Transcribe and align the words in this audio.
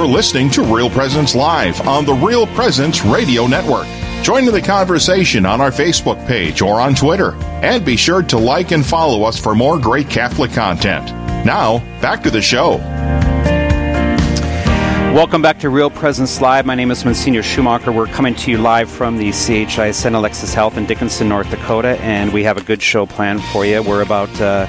You're 0.00 0.08
listening 0.08 0.48
to 0.52 0.62
Real 0.62 0.88
Presence 0.88 1.34
Live 1.34 1.86
on 1.86 2.06
the 2.06 2.14
Real 2.14 2.46
Presence 2.46 3.04
Radio 3.04 3.46
Network. 3.46 3.86
Join 4.22 4.48
in 4.48 4.54
the 4.54 4.62
conversation 4.62 5.44
on 5.44 5.60
our 5.60 5.70
Facebook 5.70 6.26
page 6.26 6.62
or 6.62 6.80
on 6.80 6.94
Twitter. 6.94 7.34
And 7.62 7.84
be 7.84 7.96
sure 7.96 8.22
to 8.22 8.38
like 8.38 8.70
and 8.70 8.84
follow 8.84 9.24
us 9.24 9.38
for 9.38 9.54
more 9.54 9.78
great 9.78 10.08
Catholic 10.08 10.52
content. 10.52 11.04
Now, 11.44 11.80
back 12.00 12.22
to 12.22 12.30
the 12.30 12.40
show. 12.40 12.78
Welcome 15.12 15.42
back 15.42 15.58
to 15.58 15.68
Real 15.68 15.90
Presence 15.90 16.40
Live. 16.40 16.64
My 16.64 16.74
name 16.74 16.90
is 16.90 17.04
Monsignor 17.04 17.42
Schumacher. 17.42 17.92
We're 17.92 18.06
coming 18.06 18.34
to 18.36 18.50
you 18.50 18.56
live 18.56 18.90
from 18.90 19.18
the 19.18 19.32
CHI 19.32 19.90
St. 19.90 20.14
Alexius 20.14 20.54
Health 20.54 20.78
in 20.78 20.86
Dickinson, 20.86 21.28
North 21.28 21.50
Dakota, 21.50 22.00
and 22.00 22.32
we 22.32 22.42
have 22.44 22.56
a 22.56 22.62
good 22.62 22.80
show 22.80 23.04
planned 23.04 23.44
for 23.44 23.66
you. 23.66 23.82
We're 23.82 24.00
about 24.00 24.30
uh, 24.40 24.64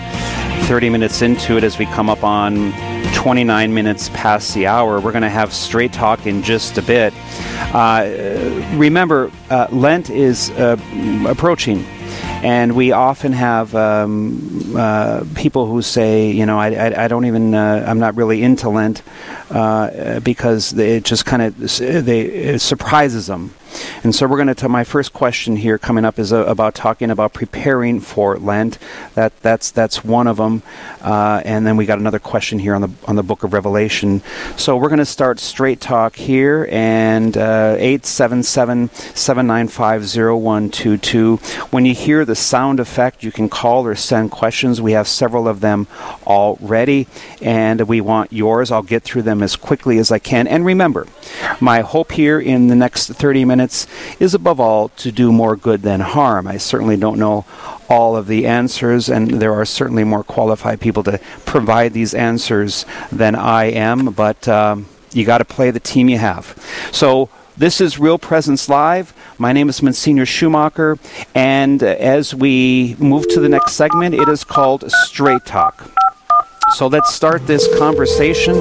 30 0.61 0.89
minutes 0.89 1.21
into 1.21 1.57
it 1.57 1.63
as 1.63 1.77
we 1.77 1.85
come 1.85 2.09
up 2.09 2.23
on 2.23 2.73
29 3.13 3.73
minutes 3.73 4.09
past 4.09 4.53
the 4.53 4.67
hour. 4.67 4.99
We're 4.99 5.11
going 5.11 5.21
to 5.23 5.29
have 5.29 5.53
straight 5.53 5.93
talk 5.93 6.25
in 6.25 6.43
just 6.43 6.77
a 6.77 6.81
bit. 6.81 7.13
Uh, 7.73 8.09
remember, 8.75 9.31
uh, 9.49 9.67
Lent 9.71 10.09
is 10.09 10.49
uh, 10.51 10.77
approaching. 11.27 11.85
And 12.43 12.75
we 12.75 12.91
often 12.91 13.33
have 13.33 13.75
um, 13.75 14.75
uh, 14.75 15.23
people 15.35 15.67
who 15.67 15.81
say, 15.81 16.31
you 16.31 16.45
know, 16.45 16.59
I, 16.59 16.69
I, 16.69 17.05
I 17.05 17.07
don't 17.07 17.25
even, 17.25 17.53
uh, 17.53 17.85
I'm 17.87 17.99
not 17.99 18.15
really 18.15 18.41
into 18.41 18.69
Lent 18.69 19.03
uh, 19.51 20.19
because 20.21 20.73
it 20.73 21.03
just 21.03 21.25
kind 21.25 21.43
of 21.43 21.57
they 21.57 22.21
it 22.21 22.61
surprises 22.61 23.27
them. 23.27 23.53
And 24.03 24.13
so 24.13 24.27
we're 24.27 24.37
going 24.43 24.53
to. 24.53 24.69
My 24.69 24.83
first 24.83 25.13
question 25.13 25.55
here 25.55 25.77
coming 25.77 26.05
up 26.05 26.17
is 26.17 26.31
uh, 26.31 26.45
about 26.45 26.75
talking 26.75 27.11
about 27.11 27.33
preparing 27.33 27.99
for 27.99 28.37
Lent. 28.37 28.77
That 29.15 29.33
that's 29.41 29.71
that's 29.71 30.03
one 30.03 30.27
of 30.27 30.37
them. 30.37 30.63
Uh, 31.01 31.41
and 31.45 31.65
then 31.65 31.77
we 31.77 31.85
got 31.85 31.99
another 31.99 32.19
question 32.19 32.59
here 32.59 32.75
on 32.75 32.81
the 32.81 32.89
on 33.05 33.15
the 33.15 33.23
Book 33.23 33.43
of 33.43 33.53
Revelation. 33.53 34.21
So 34.57 34.77
we're 34.77 34.89
going 34.89 34.99
to 34.99 35.05
start 35.05 35.39
straight 35.39 35.81
talk 35.81 36.15
here 36.15 36.67
and 36.71 37.37
uh, 37.37 37.75
eight 37.77 38.05
seven 38.05 38.43
seven 38.43 38.89
seven 38.93 39.47
nine 39.47 39.67
five 39.67 40.05
zero 40.05 40.37
one 40.37 40.69
two 40.69 40.97
two. 40.97 41.37
When 41.71 41.85
you 41.85 41.93
hear 41.93 42.25
the 42.25 42.35
sound 42.35 42.79
effect, 42.79 43.23
you 43.23 43.31
can 43.31 43.49
call 43.49 43.85
or 43.85 43.95
send 43.95 44.31
questions. 44.31 44.81
We 44.81 44.93
have 44.93 45.07
several 45.07 45.47
of 45.47 45.61
them 45.61 45.87
already, 46.25 47.07
and 47.41 47.81
we 47.87 48.01
want 48.01 48.33
yours. 48.33 48.71
I'll 48.71 48.83
get 48.83 49.03
through 49.03 49.23
them 49.23 49.43
as 49.43 49.55
quickly 49.55 49.97
as 49.97 50.11
I 50.11 50.19
can. 50.19 50.47
And 50.47 50.65
remember, 50.65 51.07
my 51.59 51.81
hope 51.81 52.11
here 52.11 52.39
in 52.39 52.67
the 52.67 52.75
next 52.75 53.07
30 53.07 53.45
minutes 53.45 53.60
is 54.19 54.33
above 54.33 54.59
all 54.59 54.89
to 54.89 55.11
do 55.11 55.31
more 55.31 55.55
good 55.55 55.81
than 55.81 55.99
harm. 55.99 56.47
I 56.47 56.57
certainly 56.57 56.97
don't 56.97 57.19
know 57.19 57.45
all 57.89 58.15
of 58.15 58.27
the 58.27 58.47
answers, 58.47 59.09
and 59.09 59.41
there 59.41 59.53
are 59.53 59.65
certainly 59.65 60.03
more 60.03 60.23
qualified 60.23 60.79
people 60.79 61.03
to 61.03 61.19
provide 61.45 61.93
these 61.93 62.13
answers 62.13 62.85
than 63.11 63.35
I 63.35 63.65
am, 63.65 64.13
but 64.13 64.47
um, 64.47 64.87
you 65.11 65.25
got 65.25 65.39
to 65.39 65.45
play 65.45 65.71
the 65.71 65.79
team 65.79 66.09
you 66.09 66.17
have. 66.17 66.55
So, 66.91 67.29
this 67.57 67.81
is 67.81 67.99
Real 67.99 68.17
Presence 68.17 68.69
Live. 68.69 69.13
My 69.37 69.51
name 69.51 69.67
is 69.69 69.83
Monsignor 69.83 70.25
Schumacher, 70.25 70.97
and 71.35 71.83
as 71.83 72.33
we 72.33 72.95
move 72.97 73.27
to 73.27 73.41
the 73.41 73.49
next 73.49 73.73
segment, 73.73 74.15
it 74.15 74.29
is 74.29 74.43
called 74.43 74.89
Straight 74.89 75.45
Talk. 75.45 76.00
So 76.75 76.87
let's 76.87 77.13
start 77.13 77.45
this 77.45 77.67
conversation 77.77 78.55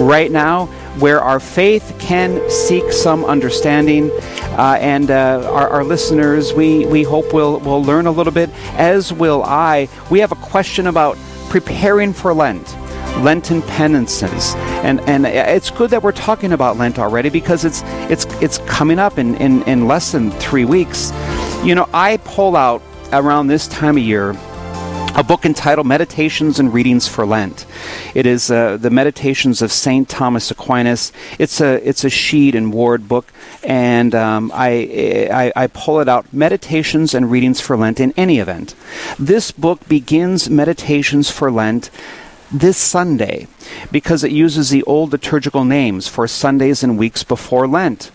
right 0.00 0.30
now 0.30 0.66
where 0.98 1.22
our 1.22 1.40
faith 1.40 1.96
can 1.98 2.50
seek 2.50 2.92
some 2.92 3.24
understanding. 3.24 4.10
Uh, 4.58 4.76
and 4.80 5.10
uh, 5.10 5.50
our, 5.50 5.68
our, 5.68 5.84
listeners, 5.84 6.52
we, 6.52 6.84
we 6.86 7.02
hope 7.02 7.32
will 7.32 7.58
will 7.60 7.82
learn 7.82 8.06
a 8.06 8.10
little 8.10 8.32
bit, 8.32 8.50
as 8.78 9.12
will 9.12 9.42
I. 9.42 9.88
We 10.10 10.20
have 10.20 10.32
a 10.32 10.36
question 10.36 10.86
about 10.86 11.16
preparing 11.48 12.12
for 12.12 12.34
Lent. 12.34 12.76
Lenten 13.18 13.62
penances, 13.62 14.54
and 14.84 15.00
and 15.08 15.24
it's 15.24 15.70
good 15.70 15.88
that 15.88 16.02
we're 16.02 16.12
talking 16.12 16.52
about 16.52 16.76
Lent 16.76 16.98
already 16.98 17.30
because 17.30 17.64
it's 17.64 17.80
it's 18.10 18.26
it's 18.42 18.58
coming 18.66 18.98
up 18.98 19.16
in, 19.16 19.36
in, 19.36 19.62
in 19.62 19.88
less 19.88 20.12
than 20.12 20.30
three 20.32 20.66
weeks. 20.66 21.12
You 21.64 21.74
know, 21.74 21.88
I 21.94 22.18
pull 22.18 22.56
out 22.56 22.82
around 23.14 23.46
this 23.46 23.68
time 23.68 23.96
of 23.96 24.02
year 24.02 24.34
a 25.16 25.24
book 25.24 25.46
entitled 25.46 25.86
Meditations 25.86 26.58
and 26.58 26.74
Readings 26.74 27.08
for 27.08 27.24
Lent. 27.24 27.64
It 28.14 28.26
is 28.26 28.50
uh, 28.50 28.76
the 28.76 28.90
Meditations 28.90 29.62
of 29.62 29.72
Saint 29.72 30.10
Thomas 30.10 30.50
Aquinas. 30.50 31.10
It's 31.38 31.58
a 31.58 31.88
it's 31.88 32.04
a 32.04 32.08
Sheed 32.08 32.54
and 32.54 32.70
Ward 32.70 33.08
book, 33.08 33.32
and 33.64 34.14
um, 34.14 34.52
I, 34.54 35.30
I, 35.32 35.52
I 35.56 35.66
pull 35.68 36.00
it 36.00 36.08
out. 36.08 36.30
Meditations 36.34 37.14
and 37.14 37.30
Readings 37.30 37.62
for 37.62 37.78
Lent. 37.78 37.98
In 37.98 38.12
any 38.14 38.38
event, 38.38 38.74
this 39.18 39.52
book 39.52 39.88
begins 39.88 40.50
Meditations 40.50 41.30
for 41.30 41.50
Lent 41.50 41.90
this 42.52 42.76
Sunday 42.76 43.48
because 43.90 44.22
it 44.22 44.32
uses 44.32 44.68
the 44.68 44.82
old 44.82 45.12
liturgical 45.12 45.64
names 45.64 46.06
for 46.08 46.28
Sundays 46.28 46.82
and 46.82 46.98
weeks 46.98 47.24
before 47.24 47.66
Lent. 47.66 48.10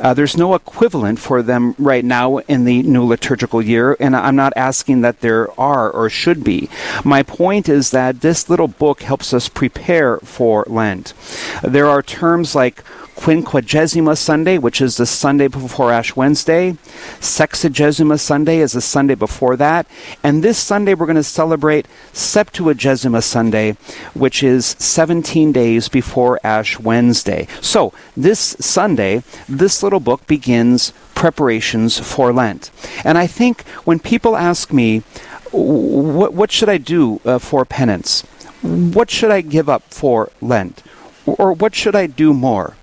Uh, 0.00 0.14
there's 0.14 0.36
no 0.36 0.54
equivalent 0.54 1.18
for 1.18 1.42
them 1.42 1.74
right 1.78 2.04
now 2.04 2.38
in 2.38 2.64
the 2.64 2.82
new 2.82 3.04
liturgical 3.04 3.62
year, 3.62 3.96
and 4.00 4.16
I'm 4.16 4.36
not 4.36 4.52
asking 4.56 5.02
that 5.02 5.20
there 5.20 5.48
are 5.60 5.90
or 5.90 6.08
should 6.08 6.42
be. 6.42 6.68
My 7.04 7.22
point 7.22 7.68
is 7.68 7.90
that 7.90 8.20
this 8.20 8.48
little 8.48 8.68
book 8.68 9.02
helps 9.02 9.32
us 9.32 9.48
prepare 9.48 10.18
for 10.18 10.64
Lent. 10.68 11.14
There 11.62 11.86
are 11.86 12.02
terms 12.02 12.54
like 12.54 12.82
Quinquagesima 13.22 14.18
Sunday, 14.18 14.58
which 14.58 14.80
is 14.80 14.96
the 14.96 15.06
Sunday 15.06 15.46
before 15.46 15.92
Ash 15.92 16.16
Wednesday. 16.16 16.72
Sexagesima 17.20 18.18
Sunday 18.18 18.58
is 18.58 18.72
the 18.72 18.80
Sunday 18.80 19.14
before 19.14 19.54
that. 19.54 19.86
And 20.24 20.42
this 20.42 20.58
Sunday 20.58 20.94
we're 20.94 21.06
going 21.06 21.14
to 21.14 21.22
celebrate 21.22 21.86
Septuagesima 22.12 23.22
Sunday, 23.22 23.76
which 24.14 24.42
is 24.42 24.74
17 24.80 25.52
days 25.52 25.88
before 25.88 26.40
Ash 26.42 26.80
Wednesday. 26.80 27.46
So 27.60 27.92
this 28.16 28.56
Sunday, 28.58 29.22
this 29.48 29.84
little 29.84 30.00
book 30.00 30.26
begins 30.26 30.92
preparations 31.14 32.00
for 32.00 32.32
Lent. 32.32 32.72
And 33.04 33.16
I 33.18 33.28
think 33.28 33.62
when 33.84 34.00
people 34.00 34.36
ask 34.36 34.72
me, 34.72 35.04
what, 35.52 36.34
what 36.34 36.50
should 36.50 36.68
I 36.68 36.78
do 36.78 37.20
uh, 37.24 37.38
for 37.38 37.64
penance? 37.64 38.22
What 38.62 39.10
should 39.10 39.30
I 39.30 39.42
give 39.42 39.68
up 39.68 39.84
for 39.94 40.32
Lent? 40.40 40.82
Or 41.26 41.52
what 41.52 41.74
should 41.74 41.94
I 41.94 42.06
do 42.06 42.32
more? 42.32 42.76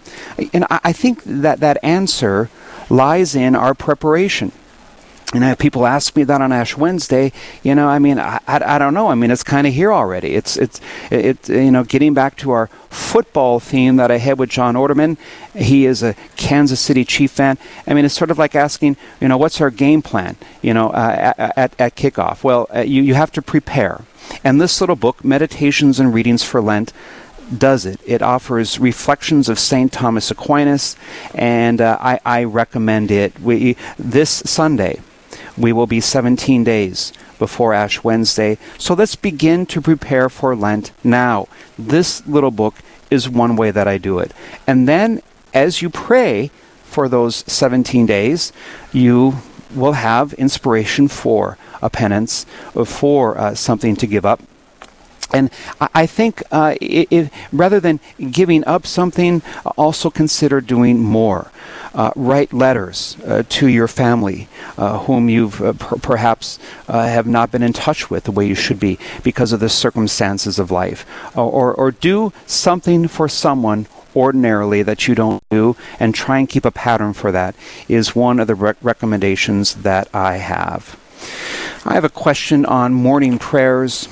And 0.54 0.66
I 0.70 0.94
think 0.94 1.24
that 1.24 1.60
that 1.60 1.78
answer 1.84 2.50
lies 2.90 3.36
in 3.36 3.56
our 3.56 3.74
preparation. 3.74 4.52
And 5.32 5.46
I 5.46 5.50
have 5.50 5.60
people 5.60 5.86
ask 5.86 6.16
me 6.16 6.24
that 6.24 6.42
on 6.42 6.52
Ash 6.52 6.76
Wednesday. 6.76 7.32
You 7.62 7.76
know, 7.76 7.88
I 7.88 8.00
mean, 8.00 8.18
I, 8.18 8.40
I, 8.48 8.76
I 8.76 8.80
don't 8.80 8.96
know. 8.96 9.10
I 9.10 9.16
mean, 9.16 9.30
it's 9.30 9.44
kind 9.44 9.68
of 9.68 9.74
here 9.74 9.94
already. 9.94 10.34
It's 10.34 10.58
it's 10.58 10.82
it, 11.12 11.48
you 11.48 11.70
know, 11.70 11.84
getting 11.84 12.16
back 12.16 12.36
to 12.38 12.50
our 12.50 12.66
football 12.90 13.60
theme 13.60 13.98
that 13.98 14.10
I 14.10 14.18
had 14.18 14.40
with 14.40 14.50
John 14.50 14.74
Orderman. 14.74 15.18
He 15.56 15.86
is 15.86 16.02
a 16.02 16.16
Kansas 16.36 16.80
City 16.80 17.06
Chief 17.06 17.30
fan. 17.30 17.60
I 17.86 17.94
mean, 17.94 18.06
it's 18.06 18.16
sort 18.16 18.32
of 18.32 18.40
like 18.40 18.56
asking, 18.56 18.98
you 19.22 19.28
know, 19.28 19.38
what's 19.38 19.62
our 19.62 19.70
game 19.70 20.02
plan? 20.02 20.36
You 20.64 20.74
know, 20.74 20.90
uh, 20.90 21.34
at, 21.38 21.76
at, 21.80 21.96
kickoff. 21.96 22.44
Well, 22.44 22.68
uh, 22.76 22.80
you 22.80 23.04
you 23.04 23.14
have 23.14 23.32
to 23.34 23.42
prepare. 23.44 24.02
And 24.44 24.60
this 24.60 24.82
little 24.82 24.96
book, 24.96 25.24
Meditations 25.24 26.00
and 26.00 26.12
Readings 26.12 26.44
for 26.44 26.60
Lent, 26.60 26.92
does 27.58 27.86
it. 27.86 28.00
It 28.06 28.22
offers 28.22 28.80
reflections 28.80 29.50
of 29.50 29.60
St. 29.60 29.92
Thomas 29.92 30.32
Aquinas, 30.32 30.96
and 31.34 31.82
uh, 31.82 31.98
I, 32.00 32.20
I, 32.26 32.44
recommend 32.44 33.12
it. 33.12 33.40
We, 33.40 33.76
this 33.98 34.44
Sunday, 34.46 35.02
we 35.58 35.74
will 35.74 35.88
be 35.88 36.00
17 36.00 36.64
days 36.64 37.14
before 37.38 37.74
Ash 37.74 38.04
Wednesday. 38.04 38.58
So 38.78 38.94
let's 38.94 39.16
begin 39.16 39.66
to 39.68 39.82
prepare 39.82 40.30
for 40.30 40.56
Lent 40.56 40.92
now. 41.04 41.48
This 41.78 42.26
little 42.28 42.52
book 42.52 42.76
is 43.10 43.30
one 43.30 43.56
way 43.56 43.72
that 43.72 43.88
I 43.88 43.98
do 43.98 44.20
it. 44.20 44.34
And 44.68 44.88
then, 44.88 45.22
as 45.54 45.82
you 45.82 45.90
pray 45.90 46.52
for 46.84 47.08
those 47.08 47.38
17 47.48 48.06
days, 48.06 48.52
you 48.92 49.38
will 49.74 49.94
have 49.94 50.34
inspiration 50.34 51.08
for 51.08 51.58
a 51.82 51.90
penance, 51.90 52.46
for 52.86 53.38
uh, 53.38 53.56
something 53.56 53.96
to 53.96 54.08
give 54.08 54.26
up. 54.26 54.42
And 55.34 55.50
I 55.80 56.06
think 56.06 56.44
uh, 56.52 56.76
rather 57.52 57.80
than 57.80 58.00
giving 58.32 58.66
up 58.66 58.86
something, 58.86 59.42
also 59.78 60.10
consider 60.10 60.62
doing 60.62 61.00
more. 61.00 61.52
Uh, 61.94 62.12
write 62.16 62.54
letters 62.54 63.18
uh, 63.26 63.42
to 63.50 63.68
your 63.68 63.88
family, 63.88 64.48
uh, 64.78 65.00
whom 65.00 65.28
you've 65.28 65.60
uh, 65.60 65.74
per- 65.74 65.98
perhaps 65.98 66.60
uh, 66.88 67.08
have 67.08 67.26
not 67.26 67.52
been 67.52 67.64
in 67.64 67.74
touch 67.74 68.12
with 68.12 68.26
the 68.26 68.32
way 68.32 68.46
you 68.46 68.54
should 68.54 68.80
be 68.80 69.00
because 69.24 69.52
of 69.52 69.60
the 69.60 69.70
circumstances 69.70 70.60
of 70.60 70.70
life, 70.70 71.06
or, 71.36 71.74
or 71.74 71.90
do 71.92 72.32
something 72.46 73.08
for 73.08 73.28
someone 73.28 73.88
ordinarily 74.16 74.84
that 74.84 75.08
you 75.08 75.16
don't 75.16 75.44
do, 75.50 75.76
and 76.00 76.14
try 76.14 76.38
and 76.38 76.48
keep 76.48 76.64
a 76.64 76.72
pattern 76.72 77.12
for 77.12 77.32
that. 77.32 77.56
Is 77.88 78.16
one 78.16 78.40
of 78.40 78.48
the 78.48 78.56
rec- 78.56 78.78
recommendations 78.84 79.76
that 79.76 80.08
I 80.14 80.38
have. 80.38 81.00
I 81.86 81.96
have 81.96 82.04
a 82.04 82.10
question 82.10 82.66
on 82.66 82.94
morning 82.94 83.40
prayers 83.40 84.08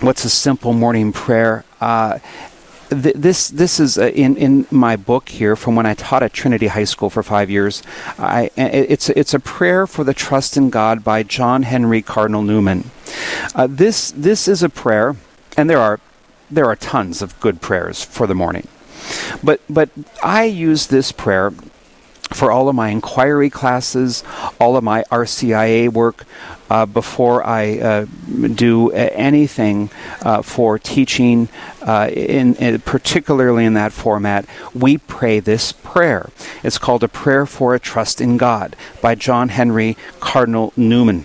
what's 0.00 0.24
a 0.24 0.30
simple 0.30 0.72
morning 0.72 1.12
prayer? 1.12 1.64
Uh, 1.80 2.18
th- 2.90 3.14
this 3.16 3.48
this 3.48 3.80
is 3.80 3.98
uh, 3.98 4.08
in 4.08 4.36
in 4.36 4.66
my 4.70 4.96
book 4.96 5.28
here 5.28 5.56
from 5.56 5.76
when 5.76 5.86
I 5.86 5.94
taught 5.94 6.22
at 6.22 6.32
Trinity 6.32 6.68
High 6.68 6.84
School 6.84 7.10
for 7.10 7.22
five 7.22 7.50
years. 7.50 7.82
I, 8.18 8.50
it's 8.56 9.08
it's 9.10 9.34
a 9.34 9.40
prayer 9.40 9.86
for 9.86 10.04
the 10.04 10.14
trust 10.14 10.56
in 10.56 10.70
God 10.70 11.02
by 11.02 11.22
John 11.22 11.62
Henry 11.62 12.02
Cardinal 12.02 12.42
Newman. 12.42 12.90
Uh, 13.54 13.66
this 13.68 14.10
this 14.10 14.48
is 14.48 14.62
a 14.62 14.68
prayer, 14.68 15.16
and 15.56 15.68
there 15.68 15.80
are 15.80 16.00
there 16.50 16.66
are 16.66 16.76
tons 16.76 17.22
of 17.22 17.38
good 17.40 17.60
prayers 17.60 18.04
for 18.04 18.26
the 18.26 18.34
morning. 18.34 18.68
But 19.42 19.60
but 19.68 19.90
I 20.22 20.44
use 20.44 20.88
this 20.88 21.12
prayer 21.12 21.52
for 22.32 22.50
all 22.50 22.68
of 22.68 22.74
my 22.74 22.88
inquiry 22.88 23.50
classes, 23.50 24.24
all 24.60 24.76
of 24.76 24.84
my 24.84 25.04
RCIA 25.10 25.92
work, 25.92 26.24
uh, 26.68 26.86
before 26.86 27.46
I 27.46 27.78
uh, 27.78 28.06
do 28.54 28.90
anything 28.90 29.90
uh, 30.22 30.42
for 30.42 30.78
teaching, 30.78 31.48
uh, 31.82 32.10
in, 32.12 32.56
in, 32.56 32.80
particularly 32.80 33.64
in 33.64 33.74
that 33.74 33.92
format, 33.92 34.46
we 34.74 34.98
pray 34.98 35.40
this 35.40 35.72
prayer. 35.72 36.30
It's 36.62 36.78
called 36.78 37.04
A 37.04 37.08
Prayer 37.08 37.46
for 37.46 37.74
a 37.74 37.80
Trust 37.80 38.20
in 38.20 38.36
God 38.36 38.74
by 39.00 39.14
John 39.14 39.50
Henry 39.50 39.96
Cardinal 40.20 40.72
Newman. 40.76 41.24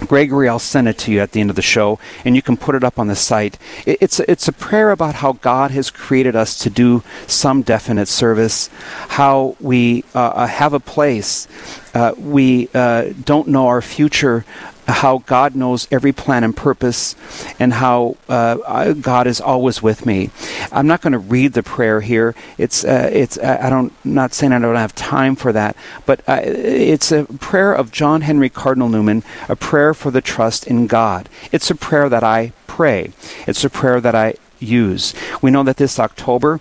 Gregory, 0.00 0.48
I'll 0.48 0.58
send 0.58 0.88
it 0.88 0.98
to 0.98 1.12
you 1.12 1.20
at 1.20 1.32
the 1.32 1.40
end 1.40 1.50
of 1.50 1.56
the 1.56 1.62
show, 1.62 1.98
and 2.24 2.36
you 2.36 2.42
can 2.42 2.56
put 2.56 2.74
it 2.74 2.84
up 2.84 2.98
on 2.98 3.06
the 3.06 3.16
site. 3.16 3.58
It's 3.86 4.20
a, 4.20 4.30
it's 4.30 4.48
a 4.48 4.52
prayer 4.52 4.90
about 4.90 5.16
how 5.16 5.32
God 5.32 5.70
has 5.70 5.90
created 5.90 6.36
us 6.36 6.58
to 6.60 6.70
do 6.70 7.02
some 7.26 7.62
definite 7.62 8.06
service, 8.06 8.68
how 9.08 9.56
we 9.60 10.04
uh, 10.14 10.18
uh 10.18 10.46
have 10.46 10.72
a 10.74 10.80
place. 10.80 11.48
Uh, 11.94 12.12
we 12.18 12.68
uh, 12.74 13.12
don't 13.24 13.48
know 13.48 13.68
our 13.68 13.80
future, 13.80 14.44
how 14.86 15.18
God 15.18 15.54
knows 15.54 15.88
every 15.90 16.12
plan 16.12 16.44
and 16.44 16.56
purpose, 16.56 17.16
and 17.58 17.74
how 17.74 18.16
uh, 18.28 18.92
God 18.92 19.26
is 19.26 19.40
always 19.40 19.82
with 19.82 20.06
me. 20.06 20.30
I'm 20.70 20.86
not 20.86 21.00
going 21.00 21.12
to 21.12 21.18
read 21.18 21.54
the 21.54 21.62
prayer 21.62 22.00
here. 22.00 22.34
It's 22.56 22.84
uh, 22.84 23.10
it's 23.12 23.38
I 23.38 23.68
don't 23.68 23.92
not 24.04 24.32
saying 24.32 24.52
I 24.52 24.58
don't 24.58 24.76
have 24.76 24.94
time 24.94 25.36
for 25.36 25.52
that, 25.52 25.76
but 26.04 26.20
uh, 26.28 26.40
it's 26.42 27.10
a 27.10 27.24
prayer 27.24 27.72
of 27.72 27.90
John 27.90 28.22
Henry 28.22 28.48
Cardinal 28.48 28.88
Newman, 28.88 29.22
a 29.48 29.56
prayer 29.56 29.94
for 29.94 30.10
the 30.10 30.20
trust 30.20 30.66
in 30.66 30.86
God. 30.86 31.28
It's 31.52 31.70
a 31.70 31.74
prayer 31.74 32.08
that 32.08 32.22
I 32.22 32.52
pray. 32.66 33.12
It's 33.46 33.64
a 33.64 33.70
prayer 33.70 34.00
that 34.00 34.14
I 34.14 34.34
use. 34.58 35.14
We 35.42 35.50
know 35.50 35.62
that 35.64 35.76
this 35.76 35.98
October. 35.98 36.60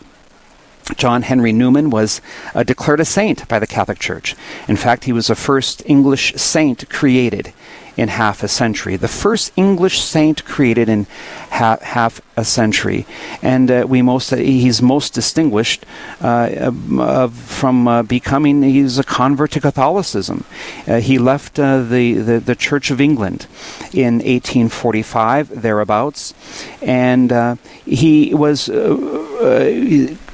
John 0.97 1.23
Henry 1.23 1.51
Newman 1.51 1.89
was 1.89 2.21
uh, 2.53 2.61
declared 2.61 2.99
a 2.99 3.05
saint 3.05 3.47
by 3.47 3.57
the 3.57 3.65
Catholic 3.65 3.97
Church. 3.97 4.35
In 4.67 4.75
fact, 4.75 5.05
he 5.05 5.13
was 5.13 5.27
the 5.27 5.35
first 5.35 5.81
English 5.87 6.35
saint 6.35 6.87
created 6.91 7.53
in 7.97 8.09
half 8.09 8.43
a 8.43 8.47
century. 8.47 8.95
The 8.95 9.07
first 9.07 9.51
English 9.55 10.01
saint 10.01 10.43
created 10.45 10.89
in 10.89 11.07
ha- 11.51 11.79
half 11.81 12.21
a 12.37 12.43
century, 12.43 13.05
and 13.41 13.71
uh, 13.71 13.85
we 13.87 14.01
most 14.01 14.33
uh, 14.33 14.37
he's 14.37 14.81
most 14.81 15.13
distinguished 15.13 15.85
uh, 16.21 16.71
uh 16.99 17.27
from 17.27 17.87
uh, 17.87 18.03
becoming 18.03 18.61
he's 18.61 18.97
a 18.99 19.03
convert 19.03 19.51
to 19.51 19.61
Catholicism. 19.61 20.43
Uh, 20.87 20.99
he 20.99 21.17
left 21.17 21.55
the, 21.55 21.85
the, 21.89 22.39
the 22.39 22.55
Church 22.55 22.91
of 22.91 22.99
England 22.99 23.47
in 23.93 24.15
1845 24.15 25.61
thereabouts, 25.61 26.33
and 26.81 27.59
he 27.85 28.33
was 28.33 28.65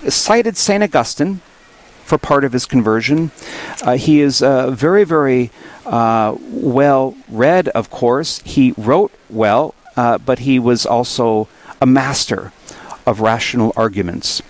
cited 0.10 0.58
Saint 0.58 0.84
Augustine 0.84 1.42
for 2.12 2.18
part 2.18 2.44
of 2.44 2.52
his 2.52 2.66
conversion. 2.66 3.31
Uh, 3.84 3.96
he 3.96 4.19
is 4.19 4.44
uh, 4.44 4.69
very, 4.69 5.06
very 5.06 5.50
uh, 5.86 6.36
well 6.42 7.16
read, 7.30 7.69
of 7.69 7.90
course. 7.90 8.42
He 8.44 8.74
wrote 8.75 9.13
well, 9.30 9.74
uh, 9.96 10.18
but 10.18 10.40
he 10.40 10.60
was 10.60 10.86
also 10.86 11.48
a 11.81 11.86
master 11.86 12.52
of 13.08 13.22
rational 13.22 13.72
arguments. 13.78 14.42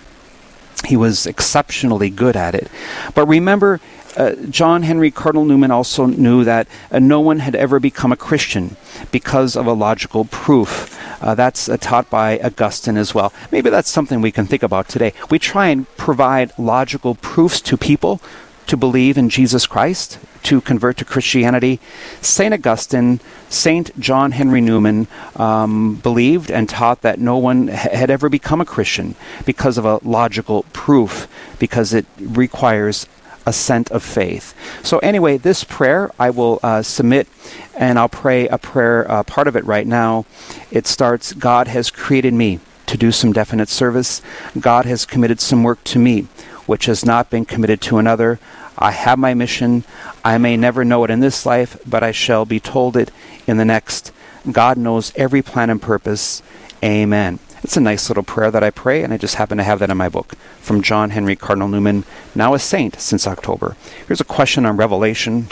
He 0.88 0.98
was 0.98 1.28
exceptionally 1.28 2.10
good 2.10 2.36
at 2.36 2.56
it. 2.56 2.68
But 3.14 3.28
remember, 3.28 3.80
uh, 4.18 4.34
John 4.50 4.82
Henry 4.82 5.12
Cardinal 5.12 5.46
Newman 5.46 5.70
also 5.70 6.08
knew 6.08 6.44
that 6.44 6.68
uh, 6.90 6.98
no 6.98 7.20
one 7.20 7.40
had 7.40 7.54
ever 7.54 7.80
become 7.80 8.12
a 8.12 8.18
Christian 8.18 8.76
because 9.12 9.56
of 9.56 9.68
a 9.68 9.74
logical 9.74 10.26
proof. 10.26 10.98
Uh, 11.22 11.36
that's 11.36 11.70
uh, 11.70 11.78
taught 11.78 12.10
by 12.10 12.40
Augustine 12.40 12.98
as 12.98 13.14
well. 13.14 13.32
Maybe 13.52 13.70
that's 13.70 13.90
something 13.90 14.22
we 14.22 14.32
can 14.32 14.48
think 14.48 14.64
about 14.64 14.90
today. 14.90 15.14
We 15.30 15.40
try 15.40 15.68
and 15.68 15.88
provide 15.96 16.52
logical 16.58 17.16
proofs 17.16 17.62
to 17.62 17.78
people 17.78 18.22
to 18.68 18.78
believe 18.78 19.18
in 19.18 19.30
Jesus 19.30 19.68
Christ, 19.68 20.18
to 20.44 20.62
convert 20.62 20.98
to 20.98 21.06
Christianity. 21.06 21.80
St. 22.22 22.54
Augustine, 22.54 23.20
St. 23.50 24.00
John 24.00 24.32
Henry 24.32 24.62
Newman 24.62 25.08
um, 25.36 25.96
believed 25.96 26.50
and 26.50 26.70
taught 26.70 27.02
that 27.02 27.20
no 27.20 27.38
one 27.38 27.68
had 27.68 28.10
ever 28.10 28.30
become 28.30 28.62
a 28.62 28.66
Christian 28.66 29.16
because 29.46 29.78
of 29.78 29.86
a 29.86 30.00
logical 30.04 30.64
proof, 30.72 31.28
because 31.60 31.94
it 31.94 32.06
requires 32.18 33.08
assent 33.46 33.92
of 33.92 34.04
faith. 34.04 34.56
So, 34.84 35.00
anyway, 35.00 35.38
this 35.38 35.64
prayer 35.64 36.12
I 36.20 36.30
will 36.30 36.60
uh, 36.64 36.82
submit 36.82 37.28
and 37.76 37.98
I'll 37.98 38.10
pray 38.10 38.48
a 38.48 38.58
prayer, 38.58 39.10
uh, 39.10 39.24
part 39.24 39.48
of 39.48 39.56
it 39.56 39.66
right 39.66 39.88
now. 39.88 40.26
It 40.72 40.88
starts 40.88 41.34
God 41.34 41.68
has 41.68 41.92
created 41.92 42.34
me 42.34 42.60
to 42.88 42.98
do 42.98 43.12
some 43.12 43.32
definite 43.32 43.70
service. 43.70 44.22
God 44.60 44.86
has 44.86 45.06
committed 45.06 45.40
some 45.40 45.64
work 45.64 45.84
to 45.86 46.00
me 46.00 46.28
which 46.72 46.86
has 46.86 47.06
not 47.06 47.30
been 47.30 47.44
committed 47.46 47.82
to 47.82 47.98
another. 47.98 48.40
I 48.78 48.92
have 48.92 49.20
my 49.20 49.34
mission. 49.34 49.84
I 50.24 50.38
may 50.38 50.56
never 50.56 50.86
know 50.86 51.04
it 51.04 51.12
in 51.12 51.20
this 51.20 51.46
life, 51.46 51.78
but 51.86 52.02
I 52.02 52.12
shall 52.12 52.46
be 52.46 52.62
told 52.62 52.96
it 52.96 53.12
in 53.46 53.58
the 53.58 53.66
next. 53.66 54.12
God 54.50 54.78
knows 54.78 55.12
every 55.16 55.42
plan 55.42 55.70
and 55.70 55.82
purpose. 55.82 56.42
Amen. 56.84 57.40
It's 57.64 57.76
a 57.76 57.82
nice 57.82 58.10
little 58.10 58.24
prayer 58.24 58.50
that 58.50 58.64
I 58.64 58.72
pray, 58.72 59.04
and 59.04 59.14
I 59.14 59.18
just 59.18 59.36
happen 59.36 59.58
to 59.58 59.64
have 59.64 59.80
that 59.80 59.90
in 59.90 59.98
my 59.98 60.10
book 60.10 60.36
from 60.62 60.82
John 60.82 61.10
Henry 61.10 61.36
Cardinal 61.36 61.68
Newman, 61.68 62.06
now 62.34 62.54
a 62.54 62.60
saint 62.60 63.00
since 63.00 63.28
October. 63.28 63.76
Here's 64.08 64.22
a 64.22 64.24
question 64.24 64.66
on 64.66 64.78
Revelation. 64.78 65.48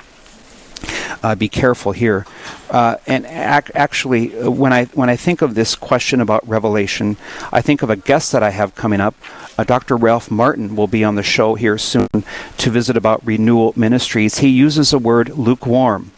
Uh, 1.21 1.35
be 1.35 1.49
careful 1.49 1.91
here. 1.91 2.25
Uh, 2.69 2.95
and 3.07 3.25
ac- 3.25 3.73
actually, 3.73 4.37
uh, 4.39 4.49
when 4.49 4.71
I 4.71 4.85
when 4.85 5.09
I 5.09 5.15
think 5.15 5.41
of 5.41 5.55
this 5.55 5.75
question 5.75 6.21
about 6.21 6.47
Revelation, 6.47 7.17
I 7.51 7.61
think 7.61 7.81
of 7.81 7.89
a 7.89 7.95
guest 7.95 8.31
that 8.31 8.43
I 8.43 8.51
have 8.51 8.75
coming 8.75 9.01
up. 9.01 9.15
Uh, 9.57 9.63
Dr. 9.63 9.97
Ralph 9.97 10.31
Martin 10.31 10.75
will 10.75 10.87
be 10.87 11.03
on 11.03 11.15
the 11.15 11.23
show 11.23 11.55
here 11.55 11.77
soon 11.77 12.07
to 12.57 12.69
visit 12.69 12.95
about 12.95 13.25
Renewal 13.25 13.73
Ministries. 13.75 14.37
He 14.37 14.49
uses 14.49 14.91
the 14.91 14.99
word 14.99 15.29
lukewarm. 15.29 16.11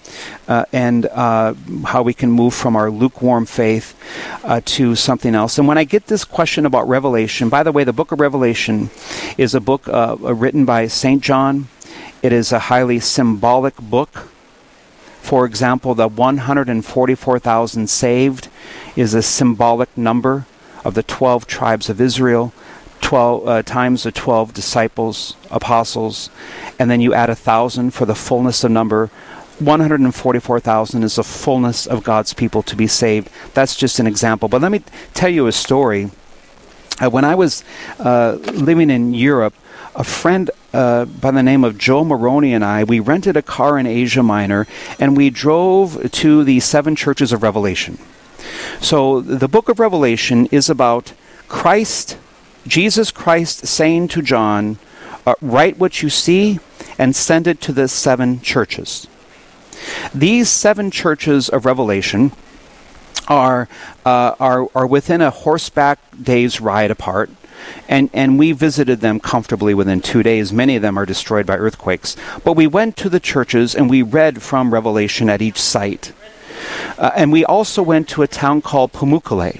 Uh, 0.48 0.66
and 0.74 1.06
uh, 1.06 1.54
how 1.86 2.04
we 2.04 2.14
can 2.14 2.30
move 2.30 2.54
from 2.54 2.76
our 2.76 2.92
lukewarm 2.92 3.46
faith 3.46 3.98
uh, 4.44 4.60
to 4.66 4.94
something 4.94 5.34
else. 5.34 5.58
And 5.58 5.68
when 5.70 5.78
I 5.78 5.86
get 5.86 6.08
this 6.08 6.26
question 6.26 6.66
about 6.66 6.88
Revelation, 6.90 7.48
by 7.48 7.64
the 7.64 7.72
way, 7.72 7.86
the 7.86 7.94
book 7.94 8.12
of 8.12 8.20
Revelation 8.20 8.90
is 9.38 9.56
a 9.56 9.62
book 9.62 9.88
uh, 9.88 10.18
written 10.20 10.66
by 10.66 10.88
St. 10.88 11.24
John. 11.24 11.70
It 12.22 12.34
is 12.34 12.52
a 12.52 12.60
highly 12.60 13.00
symbolic 13.00 13.78
book. 13.78 14.31
For 15.22 15.46
example, 15.46 15.96
the 15.96 16.10
144,000 16.10 17.90
saved 17.90 18.50
is 18.96 19.14
a 19.14 19.22
symbolic 19.22 19.96
number 19.98 20.46
of 20.84 20.94
the 20.94 21.04
12 21.04 21.48
tribes 21.48 21.90
of 21.90 22.02
Israel. 22.02 22.54
12 23.00 23.48
uh, 23.48 23.64
times 23.64 24.04
the 24.04 24.12
12 24.12 24.54
disciples, 24.54 25.36
apostles, 25.50 26.30
and 26.78 26.92
then 26.92 27.02
you 27.02 27.14
add 27.14 27.30
a 27.30 27.36
thousand 27.36 27.92
for 27.92 28.06
the 28.06 28.16
fullness 28.16 28.64
of 28.64 28.72
number. 28.72 29.08
144,000 29.60 31.04
is 31.04 31.16
the 31.16 31.24
fullness 31.24 31.86
of 31.86 32.04
God's 32.04 32.34
people 32.34 32.64
to 32.64 32.76
be 32.76 32.88
saved. 32.88 33.30
That's 33.54 33.76
just 33.76 34.00
an 34.00 34.08
example. 34.08 34.50
But 34.50 34.62
let 34.62 34.72
me 34.72 34.84
tell 35.14 35.30
you 35.30 35.48
a 35.48 35.52
story. 35.52 36.10
Uh, 37.02 37.10
when 37.10 37.26
I 37.26 37.36
was 37.36 37.64
uh, 38.00 38.38
living 38.54 38.90
in 38.90 39.14
Europe, 39.14 39.54
a 39.96 40.04
friend 40.04 40.50
by 40.72 41.32
the 41.32 41.44
name 41.44 41.64
of 41.64 41.78
Joe 41.78 42.04
Maroney 42.04 42.54
and 42.54 42.64
I, 42.64 42.84
we 42.84 43.00
rented 43.00 43.38
a 43.38 43.42
car 43.42 43.78
in 43.78 43.86
Asia 43.86 44.24
Minor 44.24 44.68
and 45.00 45.18
we 45.18 45.30
drove 45.30 46.12
to 46.12 46.44
the 46.44 46.60
seven 46.60 46.96
churches 46.96 47.32
of 47.32 47.44
Revelation. 47.44 47.98
So 48.80 49.22
the 49.22 49.48
book 49.48 49.70
of 49.70 49.80
Revelation 49.80 50.48
is 50.48 50.70
about 50.70 51.14
Christ, 51.48 52.18
Jesus 52.66 53.12
Christ 53.12 53.68
saying 53.68 54.08
to 54.10 54.22
John, 54.22 54.80
uh, 55.26 55.36
Write 55.42 55.78
what 55.78 56.02
you 56.02 56.10
see 56.10 56.60
and 56.98 57.16
send 57.16 57.48
it 57.48 57.62
to 57.62 57.74
the 57.74 57.88
seven 57.88 58.42
churches. 58.42 59.08
These 60.14 60.50
seven 60.50 60.92
churches 60.92 61.50
of 61.50 61.66
Revelation 61.66 62.32
are, 63.28 63.68
uh, 64.06 64.36
are, 64.40 64.68
are 64.76 64.88
within 64.88 65.22
a 65.22 65.30
horseback 65.30 66.00
day's 66.22 66.62
ride 66.62 66.92
apart 66.92 67.30
and, 67.88 68.10
and 68.14 68.40
we 68.40 68.52
visited 68.52 69.02
them 69.02 69.20
comfortably 69.20 69.74
within 69.74 70.02
two 70.02 70.24
days. 70.24 70.54
Many 70.54 70.76
of 70.76 70.82
them 70.82 70.98
are 70.98 71.06
destroyed 71.06 71.46
by 71.46 71.58
earthquakes. 71.58 72.16
But 72.44 72.54
we 72.54 72.68
went 72.68 72.98
to 72.98 73.10
the 73.10 73.20
churches 73.20 73.76
and 73.76 73.90
we 73.90 74.02
read 74.02 74.42
from 74.42 74.74
Revelation 74.74 75.30
at 75.30 75.42
each 75.42 75.60
site. 75.60 76.14
Uh, 76.98 77.12
and 77.16 77.32
we 77.32 77.44
also 77.44 77.82
went 77.82 78.08
to 78.10 78.22
a 78.22 78.28
town 78.28 78.62
called 78.62 78.92
Pamukkale 78.92 79.60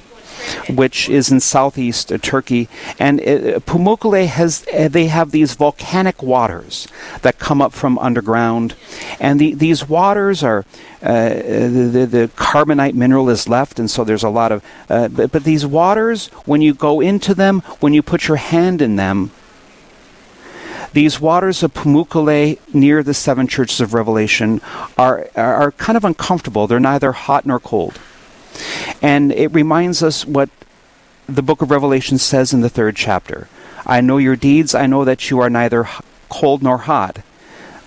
which 0.70 1.10
is 1.10 1.32
in 1.32 1.40
southeast 1.40 2.12
Turkey. 2.22 2.68
And 3.00 3.20
uh, 3.20 3.60
Pamukkale 3.60 4.28
has 4.28 4.66
uh, 4.74 4.88
they 4.88 5.08
have 5.08 5.32
these 5.32 5.56
volcanic 5.56 6.22
waters 6.22 6.88
that 7.22 7.40
come 7.40 7.62
up 7.62 7.74
from 7.74 7.98
underground, 8.00 8.76
and 9.20 9.40
the, 9.40 9.54
these 9.54 9.88
waters 9.88 10.44
are 10.44 10.66
uh, 11.02 11.30
the, 11.30 12.08
the 12.10 12.32
carbonate 12.36 12.96
mineral 12.96 13.30
is 13.30 13.48
left, 13.48 13.80
and 13.80 13.90
so 13.90 14.04
there's 14.04 14.24
a 14.24 14.30
lot 14.30 14.52
of. 14.52 14.64
Uh, 14.90 15.08
but, 15.08 15.32
but 15.32 15.44
these 15.44 15.66
waters, 15.66 16.28
when 16.46 16.62
you 16.62 16.74
go 16.74 17.02
into 17.02 17.34
them, 17.34 17.62
when 17.80 17.94
you 17.94 18.02
put 18.02 18.28
your 18.28 18.38
hand 18.38 18.82
in 18.82 18.96
them, 18.96 19.32
these 20.94 21.22
waters 21.22 21.64
of 21.64 21.74
Pamukkale 21.74 22.60
near 22.74 23.02
the 23.02 23.14
seven 23.14 23.48
churches 23.48 23.80
of 23.80 23.94
Revelation 23.94 24.62
are, 24.98 25.30
are 25.36 25.72
kind 25.74 25.96
of 25.96 26.04
uncomfortable. 26.04 26.68
They're 26.68 26.80
neither 26.80 27.14
hot 27.14 27.46
nor 27.46 27.60
cold. 27.60 28.00
And 29.02 29.32
it 29.32 29.48
reminds 29.50 30.04
us 30.04 30.26
what 30.26 30.50
the 31.28 31.42
book 31.42 31.62
of 31.62 31.72
Revelation 31.72 32.18
says 32.18 32.54
in 32.54 32.62
the 32.62 32.70
third 32.70 32.96
chapter 32.96 33.48
I 33.86 34.02
know 34.02 34.18
your 34.18 34.36
deeds. 34.36 34.76
I 34.76 34.86
know 34.86 35.04
that 35.06 35.30
you 35.30 35.40
are 35.40 35.50
neither 35.50 35.88
cold 36.30 36.62
nor 36.62 36.80
hot. 36.80 37.20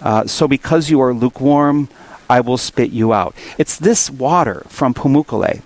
Uh, 0.03 0.27
so 0.27 0.49
because 0.49 0.91
you 0.91 1.01
are 1.01 1.15
lukewarm, 1.15 1.89
I 2.29 2.41
will 2.41 2.59
spit 2.59 2.91
you 2.91 3.13
out. 3.13 3.35
It's 3.59 3.79
this 3.79 4.11
water 4.11 4.65
from 4.69 4.93
Pamukkale 4.93 5.63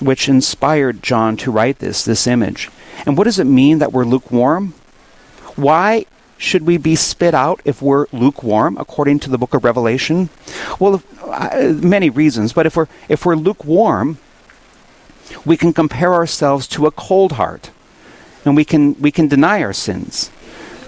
which 0.00 0.28
inspired 0.28 1.02
John 1.02 1.36
to 1.38 1.50
write 1.50 1.78
this, 1.78 2.04
this 2.04 2.26
image. 2.26 2.70
And 3.06 3.16
what 3.16 3.24
does 3.24 3.38
it 3.38 3.44
mean 3.44 3.78
that 3.78 3.92
we're 3.92 4.04
lukewarm? 4.04 4.74
Why 5.56 6.06
should 6.36 6.62
we 6.62 6.76
be 6.76 6.94
spit 6.94 7.34
out 7.34 7.60
if 7.64 7.82
we're 7.82 8.06
lukewarm, 8.12 8.76
according 8.78 9.18
to 9.20 9.30
the 9.30 9.38
book 9.38 9.54
of 9.54 9.64
Revelation? 9.64 10.30
Well, 10.78 10.96
if, 10.96 11.22
uh, 11.24 11.72
many 11.84 12.10
reasons, 12.10 12.52
but 12.52 12.66
if 12.66 12.76
we're, 12.76 12.86
if 13.08 13.26
we're 13.26 13.34
lukewarm, 13.34 14.18
we 15.44 15.56
can 15.56 15.72
compare 15.72 16.14
ourselves 16.14 16.66
to 16.68 16.86
a 16.86 16.90
cold 16.90 17.32
heart, 17.32 17.70
and 18.44 18.56
we 18.56 18.64
can, 18.64 19.00
we 19.00 19.10
can 19.10 19.28
deny 19.28 19.62
our 19.62 19.72
sins 19.72 20.30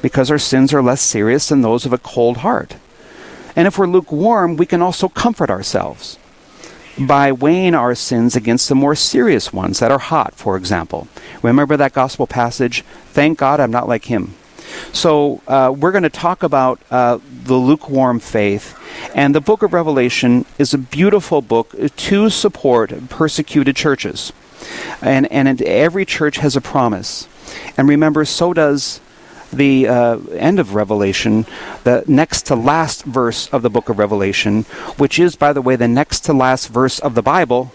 because 0.03 0.31
our 0.31 0.39
sins 0.39 0.73
are 0.73 0.83
less 0.83 1.03
serious 1.03 1.49
than 1.49 1.63
those 1.63 1.85
of 1.85 1.93
a 1.93 1.99
cold 1.99 2.39
heart. 2.39 2.77
And 3.55 3.67
if 3.67 3.79
we're 3.79 3.87
lukewarm, 3.87 4.57
we 4.57 4.67
can 4.67 4.81
also 4.81 5.09
comfort 5.09 5.51
ourselves 5.51 6.19
by 6.99 7.33
weighing 7.33 7.75
our 7.75 7.95
sins 7.95 8.37
against 8.37 8.69
the 8.69 8.75
more 8.75 8.95
serious 8.95 9.53
ones 9.53 9.79
that 9.81 9.91
are 9.91 9.99
hot, 9.99 10.35
for 10.35 10.57
example. 10.57 11.09
Remember 11.43 11.77
that 11.77 11.93
gospel 11.93 12.27
passage? 12.27 12.83
Thank 13.13 13.39
God 13.39 13.61
I'm 13.61 13.71
not 13.71 13.89
like 13.89 14.07
him. 14.07 14.35
So, 14.93 15.41
uh, 15.47 15.75
we're 15.77 15.93
going 15.93 16.03
to 16.03 16.11
talk 16.11 16.43
about 16.43 16.81
uh, 16.91 17.19
the 17.45 17.55
lukewarm 17.55 18.21
faith. 18.21 18.77
And 19.15 19.35
the 19.35 19.41
book 19.41 19.63
of 19.63 19.73
Revelation 19.73 20.45
is 20.59 20.75
a 20.75 20.79
beautiful 20.79 21.43
book 21.43 21.75
to 21.97 22.31
support 22.31 23.09
persecuted 23.09 23.77
churches. 23.77 24.33
And, 25.01 25.31
and 25.33 25.61
every 25.63 26.05
church 26.05 26.39
has 26.39 26.57
a 26.57 26.61
promise. 26.61 27.27
And 27.77 27.89
remember, 27.89 28.25
so 28.25 28.53
does 28.53 29.01
the 29.53 29.89
uh, 29.89 30.19
end 30.33 30.59
of 30.59 30.75
Revelation, 30.75 31.47
the 31.85 32.05
next 32.07 32.47
to 32.47 32.55
last 32.55 33.05
verse 33.05 33.49
of 33.49 33.63
the 33.63 33.71
book 33.71 33.89
of 33.89 33.99
Revelation, 33.99 34.63
which 34.97 35.19
is, 35.19 35.37
by 35.37 35.53
the 35.53 35.63
way, 35.63 35.77
the 35.77 35.89
next 35.89 36.21
to 36.21 36.33
last 36.33 36.69
verse 36.69 36.99
of 36.99 37.15
the 37.15 37.23
Bible, 37.23 37.73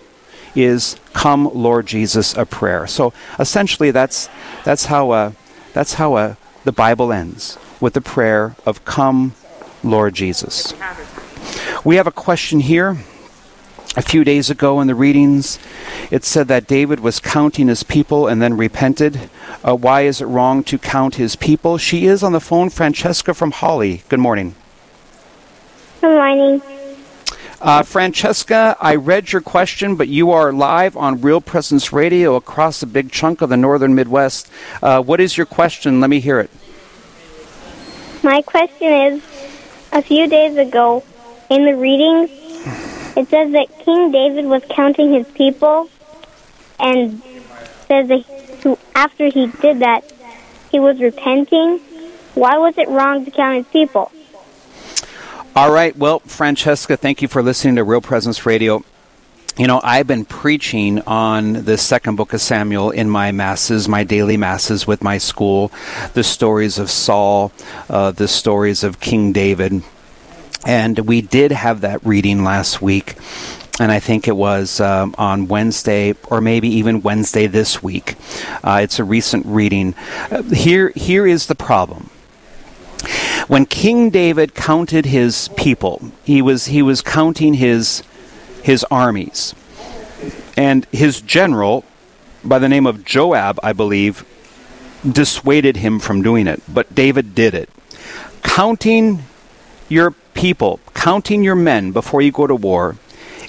is 0.56 0.98
"Come, 1.14 1.50
Lord 1.54 1.86
Jesus," 1.86 2.36
a 2.38 2.46
prayer. 2.46 2.88
So 2.88 3.14
essentially, 3.40 3.92
that's 3.92 4.30
that's 4.64 4.86
how 4.86 5.12
uh, 5.12 5.32
that's 5.74 5.96
how 5.96 6.14
uh, 6.14 6.36
the 6.66 6.74
Bible 6.74 7.14
ends 7.14 7.58
with 7.80 7.94
the 7.94 8.02
prayer 8.02 8.56
of 8.66 8.84
"Come, 8.84 9.34
Lord 9.84 10.14
Jesus." 10.14 10.74
We 11.84 11.96
have 11.96 12.08
a 12.08 12.12
question 12.12 12.60
here 12.60 12.98
a 13.98 14.02
few 14.02 14.24
days 14.24 14.50
ago 14.50 14.82
in 14.82 14.88
the 14.88 14.96
readings, 14.96 15.58
it 16.12 16.24
said 16.26 16.48
that 16.50 16.68
David 16.68 17.00
was 17.00 17.20
counting 17.20 17.68
his 17.68 17.84
people 17.84 18.28
and 18.28 18.42
then 18.42 18.58
repented. 18.58 19.30
Uh, 19.64 19.76
why 19.76 20.02
is 20.02 20.22
it 20.22 20.26
wrong 20.26 20.64
to 20.64 20.78
count 20.78 21.16
his 21.16 21.36
people? 21.36 21.78
She 21.78 22.06
is 22.06 22.22
on 22.22 22.34
the 22.34 22.42
phone, 22.42 22.70
Francesca 22.70 23.34
from 23.34 23.52
Holly. 23.52 24.04
Good 24.10 24.20
morning. 24.20 24.56
Good 26.02 26.16
morning. 26.16 26.62
Uh, 27.66 27.82
Francesca, 27.82 28.78
I 28.80 28.94
read 28.94 29.32
your 29.32 29.42
question, 29.42 29.96
but 29.96 30.08
you 30.08 30.30
are 30.30 30.54
live 30.54 30.96
on 30.96 31.20
Real 31.22 31.42
Presence 31.42 31.92
Radio 31.92 32.36
across 32.36 32.84
a 32.84 32.86
big 32.86 33.12
chunk 33.12 33.42
of 33.42 33.50
the 33.50 33.58
northern 33.58 33.96
Midwest. 33.96 34.52
Uh, 34.84 35.02
what 35.02 35.20
is 35.20 35.36
your 35.36 35.48
question? 35.48 36.00
Let 36.00 36.12
me 36.12 36.20
hear 36.20 36.40
it. 36.40 36.52
My 38.22 38.44
question 38.44 38.88
is 38.88 39.24
a 39.92 40.04
few 40.04 40.28
days 40.28 40.56
ago 40.58 41.04
in 41.50 41.66
the 41.66 41.76
readings, 41.76 42.30
it 43.18 43.30
says 43.30 43.52
that 43.54 43.66
King 43.84 44.12
David 44.12 44.46
was 44.46 44.62
counting 44.70 45.12
his 45.12 45.28
people 45.30 45.90
and 46.80 47.20
says 47.88 48.08
that 48.10 48.78
after 48.94 49.26
he 49.26 49.48
did 49.48 49.80
that, 49.80 50.04
he 50.72 50.80
was 50.80 51.00
repenting. 51.00 51.80
Why 52.36 52.60
was 52.60 52.78
it 52.78 52.88
wrong 52.90 53.26
to 53.26 53.32
count 53.32 53.58
his 53.58 53.68
people? 53.70 54.12
All 55.58 55.72
right. 55.72 55.96
Well, 55.96 56.20
Francesca, 56.20 56.98
thank 56.98 57.22
you 57.22 57.30
for 57.30 57.42
listening 57.42 57.78
to 57.78 57.86
Real 57.86 58.02
Presence 58.02 58.46
Radio. 58.46 58.84
You 59.58 59.68
know, 59.68 59.80
I've 59.82 60.06
been 60.06 60.26
preaching 60.26 61.00
on 61.04 61.64
the 61.64 61.78
second 61.78 62.18
book 62.18 62.34
of 62.34 62.42
Samuel 62.42 62.92
in 62.92 63.10
my 63.10 63.32
masses, 63.32 63.88
my 63.88 64.04
daily 64.04 64.36
masses 64.36 64.86
with 64.86 65.02
my 65.02 65.18
school, 65.18 65.72
the 66.14 66.26
stories 66.26 66.78
of 66.78 66.92
Saul, 66.92 67.54
uh, 67.90 68.12
the 68.12 68.28
stories 68.28 68.84
of 68.84 69.00
King 69.00 69.32
David. 69.32 69.82
And 70.66 71.00
we 71.00 71.22
did 71.22 71.54
have 71.54 71.80
that 71.80 72.06
reading 72.06 72.44
last 72.44 72.82
week, 72.82 73.16
and 73.80 73.94
I 73.94 74.02
think 74.02 74.28
it 74.28 74.36
was 74.36 74.82
um, 74.82 75.16
on 75.18 75.48
Wednesday 75.48 76.16
or 76.26 76.42
maybe 76.42 76.68
even 76.68 77.02
Wednesday 77.02 77.48
this 77.48 77.82
week. 77.82 78.16
Uh, 78.62 78.82
it's 78.84 79.00
a 79.00 79.06
recent 79.06 79.46
reading. 79.46 79.96
Uh, 80.30 80.44
here, 80.44 80.92
here 80.98 81.26
is 81.26 81.48
the 81.48 81.56
problem. 81.56 82.10
When 83.48 83.68
King 83.68 84.10
David 84.10 84.56
counted 84.56 85.06
his 85.06 85.50
people, 85.50 86.02
he 86.24 86.42
was 86.42 86.66
he 86.66 86.82
was 86.82 87.02
counting 87.02 87.56
his 87.56 88.02
his 88.64 88.84
armies, 88.90 89.54
and 90.58 90.86
his 90.92 91.22
general, 91.22 91.86
by 92.44 92.58
the 92.58 92.68
name 92.68 92.88
of 92.88 93.06
Joab, 93.06 93.60
I 93.62 93.72
believe, 93.72 94.26
dissuaded 95.10 95.78
him 95.78 96.00
from 96.00 96.24
doing 96.24 96.48
it. 96.48 96.64
But 96.68 96.96
David 96.96 97.36
did 97.36 97.54
it. 97.54 97.70
Counting 98.42 99.24
your 99.90 100.12
people, 100.34 100.80
counting 100.96 101.44
your 101.44 101.56
men 101.56 101.92
before 101.92 102.24
you 102.24 102.32
go 102.32 102.48
to 102.48 102.56
war, 102.56 102.96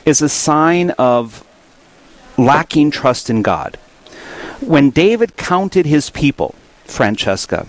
is 0.04 0.20
a 0.20 0.28
sign 0.28 0.90
of 0.98 1.42
lacking 2.36 2.90
trust 2.90 3.30
in 3.30 3.40
God. 3.40 3.78
When 4.60 4.90
David 4.90 5.38
counted 5.38 5.86
his 5.86 6.10
people, 6.10 6.54
Francesca, 6.84 7.66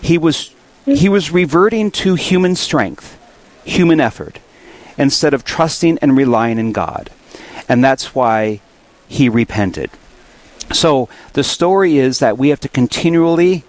he 0.00 0.16
was 0.16 0.53
he 0.84 1.08
was 1.08 1.30
reverting 1.30 1.90
to 1.90 2.14
human 2.14 2.56
strength, 2.56 3.18
human 3.64 4.00
effort, 4.00 4.38
instead 4.98 5.34
of 5.34 5.44
trusting 5.44 5.98
and 5.98 6.16
relying 6.16 6.58
in 6.58 6.72
God. 6.72 7.10
And 7.68 7.82
that's 7.82 8.14
why 8.14 8.60
he 9.08 9.28
repented. 9.28 9.90
So 10.72 11.08
the 11.32 11.44
story 11.44 11.98
is 11.98 12.18
that 12.18 12.38
we 12.38 12.48
have 12.48 12.60
to 12.60 12.68
continually 12.68 13.64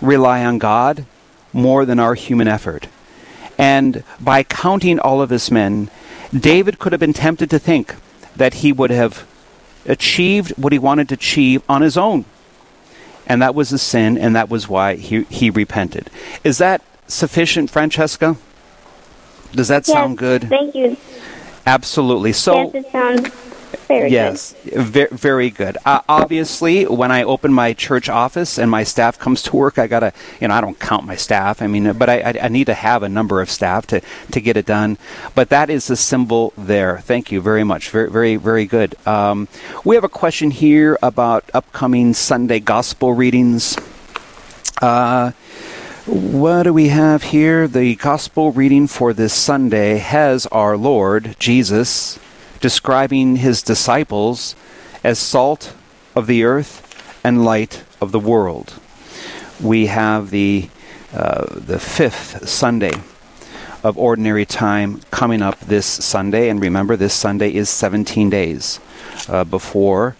rely 0.00 0.44
on 0.44 0.58
God 0.58 1.04
more 1.52 1.84
than 1.84 2.00
our 2.00 2.14
human 2.14 2.48
effort. 2.48 2.88
And 3.58 4.02
by 4.20 4.42
counting 4.42 4.98
all 4.98 5.22
of 5.22 5.30
his 5.30 5.50
men, 5.50 5.90
David 6.32 6.78
could 6.78 6.92
have 6.92 7.00
been 7.00 7.12
tempted 7.12 7.50
to 7.50 7.58
think 7.58 7.94
that 8.34 8.54
he 8.54 8.72
would 8.72 8.90
have 8.90 9.26
achieved 9.86 10.52
what 10.56 10.72
he 10.72 10.78
wanted 10.78 11.08
to 11.08 11.14
achieve 11.14 11.62
on 11.68 11.82
his 11.82 11.96
own. 11.96 12.24
And 13.26 13.40
that 13.40 13.54
was 13.54 13.72
a 13.72 13.78
sin, 13.78 14.18
and 14.18 14.34
that 14.36 14.50
was 14.50 14.68
why 14.68 14.96
he, 14.96 15.22
he 15.24 15.50
repented. 15.50 16.10
Is 16.44 16.58
that 16.58 16.82
sufficient, 17.06 17.70
Francesca? 17.70 18.36
Does 19.52 19.68
that 19.68 19.86
yes, 19.86 19.94
sound 19.94 20.18
good? 20.18 20.48
Thank 20.48 20.74
you. 20.74 20.96
Absolutely. 21.66 22.32
So, 22.32 22.64
yes, 22.72 22.74
it 22.74 22.90
sounds 22.90 23.30
very 23.98 24.10
yes, 24.10 24.54
good. 24.64 25.10
very 25.10 25.50
good. 25.50 25.76
Uh, 25.84 26.00
obviously, 26.08 26.84
when 26.84 27.10
I 27.10 27.22
open 27.22 27.52
my 27.52 27.72
church 27.72 28.08
office 28.08 28.58
and 28.58 28.70
my 28.70 28.84
staff 28.84 29.18
comes 29.18 29.42
to 29.42 29.56
work, 29.56 29.78
I 29.78 29.86
gotta, 29.86 30.12
you 30.40 30.48
know, 30.48 30.54
I 30.54 30.60
don't 30.60 30.78
count 30.78 31.04
my 31.04 31.16
staff. 31.16 31.62
I 31.62 31.66
mean, 31.66 31.92
but 31.94 32.08
I, 32.08 32.20
I, 32.20 32.34
I 32.42 32.48
need 32.48 32.66
to 32.66 32.74
have 32.74 33.02
a 33.02 33.08
number 33.08 33.40
of 33.40 33.50
staff 33.50 33.86
to 33.88 34.00
to 34.30 34.40
get 34.40 34.56
it 34.56 34.66
done. 34.66 34.98
But 35.34 35.48
that 35.50 35.70
is 35.70 35.86
the 35.86 35.96
symbol 35.96 36.52
there. 36.56 36.98
Thank 36.98 37.32
you 37.32 37.40
very 37.40 37.64
much. 37.64 37.90
Very, 37.90 38.10
very, 38.10 38.36
very 38.36 38.66
good. 38.66 38.94
Um, 39.06 39.48
we 39.84 39.94
have 39.94 40.04
a 40.04 40.08
question 40.08 40.50
here 40.50 40.98
about 41.02 41.50
upcoming 41.54 42.14
Sunday 42.14 42.60
gospel 42.60 43.12
readings. 43.12 43.76
Uh, 44.80 45.32
what 46.06 46.64
do 46.64 46.72
we 46.72 46.88
have 46.88 47.22
here? 47.22 47.68
The 47.68 47.94
gospel 47.94 48.50
reading 48.50 48.88
for 48.88 49.12
this 49.12 49.32
Sunday 49.32 49.98
has 49.98 50.46
our 50.46 50.76
Lord 50.76 51.36
Jesus 51.38 52.18
describing 52.62 53.36
his 53.36 53.60
disciples 53.60 54.56
as 55.04 55.18
salt 55.18 55.74
of 56.14 56.26
the 56.26 56.44
earth 56.44 57.20
and 57.22 57.44
light 57.44 57.84
of 58.00 58.12
the 58.12 58.20
world. 58.20 58.74
We 59.60 59.86
have 59.86 60.30
the 60.30 60.70
uh, 61.12 61.44
the 61.50 61.78
fifth 61.78 62.48
Sunday 62.48 62.94
of 63.84 63.98
ordinary 63.98 64.46
time 64.46 65.00
coming 65.10 65.42
up 65.42 65.60
this 65.60 65.84
Sunday, 65.84 66.48
and 66.48 66.62
remember, 66.62 66.96
this 66.96 67.12
Sunday 67.12 67.52
is 67.52 67.68
17 67.68 68.30
days 68.30 68.80
uh, 69.28 69.44
before 69.44 70.16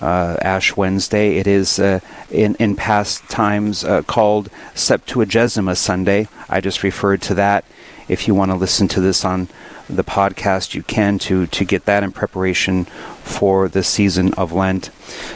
uh, 0.00 0.36
Ash 0.42 0.76
Wednesday. 0.76 1.36
It 1.38 1.46
is 1.46 1.80
uh, 1.80 2.00
in 2.30 2.54
in 2.56 2.76
past 2.76 3.28
times 3.28 3.82
uh, 3.82 4.02
called 4.02 4.50
Septuagesima 4.74 5.76
Sunday. 5.76 6.28
I 6.48 6.60
just 6.60 6.82
referred 6.82 7.22
to 7.22 7.34
that. 7.34 7.64
If 8.08 8.28
you 8.28 8.34
want 8.34 8.50
to 8.52 8.56
listen 8.56 8.88
to 8.88 9.00
this 9.00 9.24
on 9.24 9.48
the 9.88 10.04
podcast 10.04 10.74
you 10.74 10.82
can 10.82 11.18
to 11.18 11.46
to 11.46 11.64
get 11.64 11.84
that 11.86 12.02
in 12.02 12.12
preparation 12.12 12.84
for 13.24 13.68
the 13.68 13.82
season 13.82 14.34
of 14.34 14.52
Lent. 14.52 14.90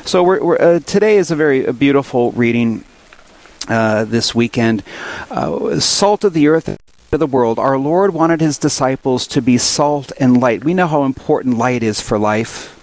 So 0.04 0.22
we're, 0.22 0.42
we're, 0.42 0.60
uh, 0.60 0.80
today 0.80 1.16
is 1.16 1.30
a 1.30 1.36
very 1.36 1.64
a 1.64 1.72
beautiful 1.72 2.32
reading. 2.32 2.84
Uh, 3.68 4.04
this 4.04 4.34
weekend, 4.34 4.82
uh, 5.30 5.78
salt 5.78 6.24
of 6.24 6.32
the 6.32 6.48
earth 6.48 6.68
of 7.12 7.20
the 7.20 7.28
world. 7.28 7.60
Our 7.60 7.78
Lord 7.78 8.12
wanted 8.12 8.40
His 8.40 8.58
disciples 8.58 9.24
to 9.28 9.40
be 9.40 9.56
salt 9.56 10.10
and 10.18 10.40
light. 10.40 10.64
We 10.64 10.74
know 10.74 10.88
how 10.88 11.04
important 11.04 11.58
light 11.58 11.84
is 11.84 12.00
for 12.00 12.18
life. 12.18 12.76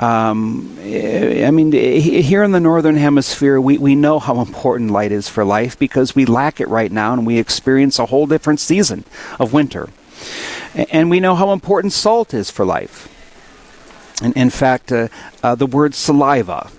Um, 0.00 0.78
I 0.82 1.50
mean, 1.50 1.72
here 1.72 2.42
in 2.42 2.52
the 2.52 2.60
northern 2.60 2.96
hemisphere, 2.96 3.60
we, 3.60 3.78
we 3.78 3.94
know 3.94 4.18
how 4.18 4.40
important 4.40 4.90
light 4.90 5.10
is 5.10 5.28
for 5.28 5.44
life 5.44 5.78
because 5.78 6.14
we 6.14 6.26
lack 6.26 6.60
it 6.60 6.68
right 6.68 6.92
now 6.92 7.14
and 7.14 7.26
we 7.26 7.38
experience 7.38 7.98
a 7.98 8.06
whole 8.06 8.26
different 8.26 8.60
season 8.60 9.04
of 9.40 9.52
winter. 9.52 9.88
And 10.90 11.10
we 11.10 11.20
know 11.20 11.34
how 11.34 11.52
important 11.52 11.92
salt 11.92 12.34
is 12.34 12.50
for 12.50 12.64
life. 12.64 13.12
And 14.22 14.34
in 14.36 14.50
fact, 14.50 14.92
uh, 14.92 15.08
uh, 15.42 15.54
the 15.54 15.66
word 15.66 15.94
saliva 15.94 16.70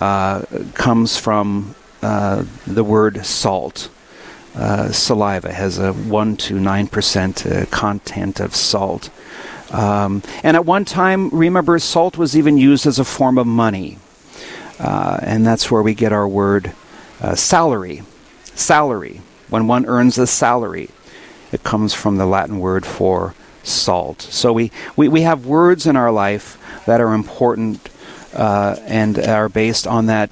uh, 0.00 0.42
comes 0.74 1.16
from 1.16 1.74
uh, 2.02 2.44
the 2.66 2.84
word 2.84 3.24
salt. 3.24 3.90
Uh, 4.54 4.90
saliva 4.92 5.52
has 5.52 5.78
a 5.78 5.92
1 5.92 6.36
to 6.36 6.54
9% 6.54 7.62
uh, 7.62 7.66
content 7.66 8.40
of 8.40 8.54
salt. 8.54 9.10
Um, 9.72 10.22
and 10.42 10.56
at 10.56 10.64
one 10.64 10.84
time, 10.84 11.28
remember, 11.30 11.78
salt 11.78 12.16
was 12.16 12.36
even 12.36 12.56
used 12.56 12.86
as 12.86 12.98
a 12.98 13.04
form 13.04 13.36
of 13.38 13.46
money. 13.46 13.98
And 14.78 15.46
that's 15.46 15.70
where 15.70 15.82
we 15.82 15.94
get 15.94 16.12
our 16.12 16.28
word 16.28 16.72
salary. 17.34 18.02
Salary. 18.54 19.20
When 19.48 19.66
one 19.66 19.86
earns 19.86 20.18
a 20.18 20.26
salary, 20.26 20.90
it 21.54 21.62
comes 21.62 21.94
from 21.94 22.16
the 22.16 22.26
Latin 22.26 22.58
word 22.58 22.84
for 22.84 23.34
salt. 23.62 24.22
So 24.22 24.52
we, 24.52 24.72
we, 24.96 25.06
we 25.08 25.22
have 25.22 25.46
words 25.46 25.86
in 25.86 25.96
our 25.96 26.10
life 26.10 26.58
that 26.84 27.00
are 27.00 27.14
important 27.14 27.88
uh, 28.34 28.74
and 28.86 29.18
are 29.20 29.48
based 29.48 29.86
on 29.86 30.06
that 30.06 30.30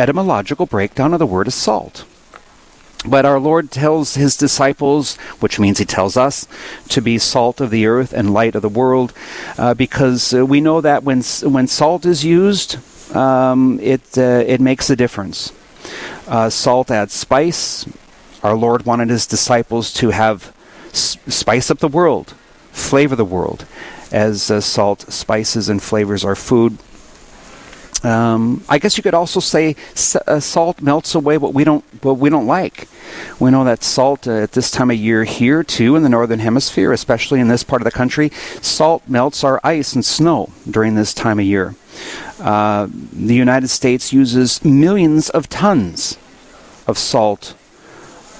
etymological 0.00 0.66
breakdown 0.66 1.12
of 1.12 1.20
the 1.20 1.26
word 1.26 1.52
salt. 1.52 2.04
But 3.06 3.24
our 3.24 3.38
Lord 3.38 3.70
tells 3.70 4.14
his 4.14 4.36
disciples, 4.36 5.16
which 5.38 5.60
means 5.60 5.78
he 5.78 5.84
tells 5.84 6.16
us, 6.16 6.48
to 6.88 7.00
be 7.00 7.18
salt 7.18 7.60
of 7.60 7.70
the 7.70 7.86
earth 7.86 8.12
and 8.12 8.34
light 8.34 8.56
of 8.56 8.62
the 8.62 8.68
world, 8.68 9.12
uh, 9.58 9.74
because 9.74 10.34
uh, 10.34 10.44
we 10.44 10.60
know 10.60 10.80
that 10.80 11.04
when 11.04 11.22
when 11.42 11.68
salt 11.68 12.06
is 12.06 12.24
used, 12.24 12.78
um, 13.14 13.78
it 13.80 14.16
uh, 14.16 14.42
it 14.46 14.60
makes 14.60 14.88
a 14.88 14.96
difference. 14.96 15.52
Uh, 16.26 16.48
salt 16.48 16.90
adds 16.90 17.12
spice. 17.12 17.86
Our 18.42 18.56
Lord 18.56 18.86
wanted 18.86 19.10
his 19.10 19.26
disciples 19.26 19.92
to 19.94 20.10
have 20.10 20.53
s- 20.94 21.18
spice 21.28 21.70
up 21.70 21.78
the 21.78 21.88
world, 21.88 22.34
flavor 22.72 23.16
the 23.16 23.24
world, 23.24 23.66
as 24.12 24.50
uh, 24.50 24.60
salt 24.60 25.02
spices 25.12 25.68
and 25.68 25.82
flavors 25.82 26.24
our 26.24 26.36
food. 26.36 26.78
Um, 28.04 28.62
I 28.68 28.78
guess 28.78 28.98
you 28.98 29.02
could 29.02 29.14
also 29.14 29.40
say 29.40 29.76
uh, 30.26 30.38
salt 30.38 30.82
melts 30.82 31.14
away 31.14 31.38
what 31.38 31.54
we 31.54 31.64
don't 31.64 31.84
what 32.02 32.18
we 32.18 32.28
don't 32.28 32.46
like. 32.46 32.86
We 33.40 33.50
know 33.50 33.64
that 33.64 33.82
salt 33.82 34.28
uh, 34.28 34.42
at 34.42 34.52
this 34.52 34.70
time 34.70 34.90
of 34.90 34.98
year 34.98 35.24
here 35.24 35.64
too 35.64 35.96
in 35.96 36.02
the 36.02 36.10
northern 36.10 36.40
hemisphere, 36.40 36.92
especially 36.92 37.40
in 37.40 37.48
this 37.48 37.64
part 37.64 37.80
of 37.80 37.84
the 37.84 37.90
country, 37.90 38.28
salt 38.60 39.02
melts 39.08 39.42
our 39.42 39.58
ice 39.64 39.94
and 39.94 40.04
snow 40.04 40.50
during 40.70 40.96
this 40.96 41.14
time 41.14 41.38
of 41.38 41.46
year. 41.46 41.74
Uh, 42.38 42.88
the 42.90 43.34
United 43.34 43.68
States 43.68 44.12
uses 44.12 44.62
millions 44.62 45.30
of 45.30 45.48
tons 45.48 46.18
of 46.86 46.98
salt 46.98 47.54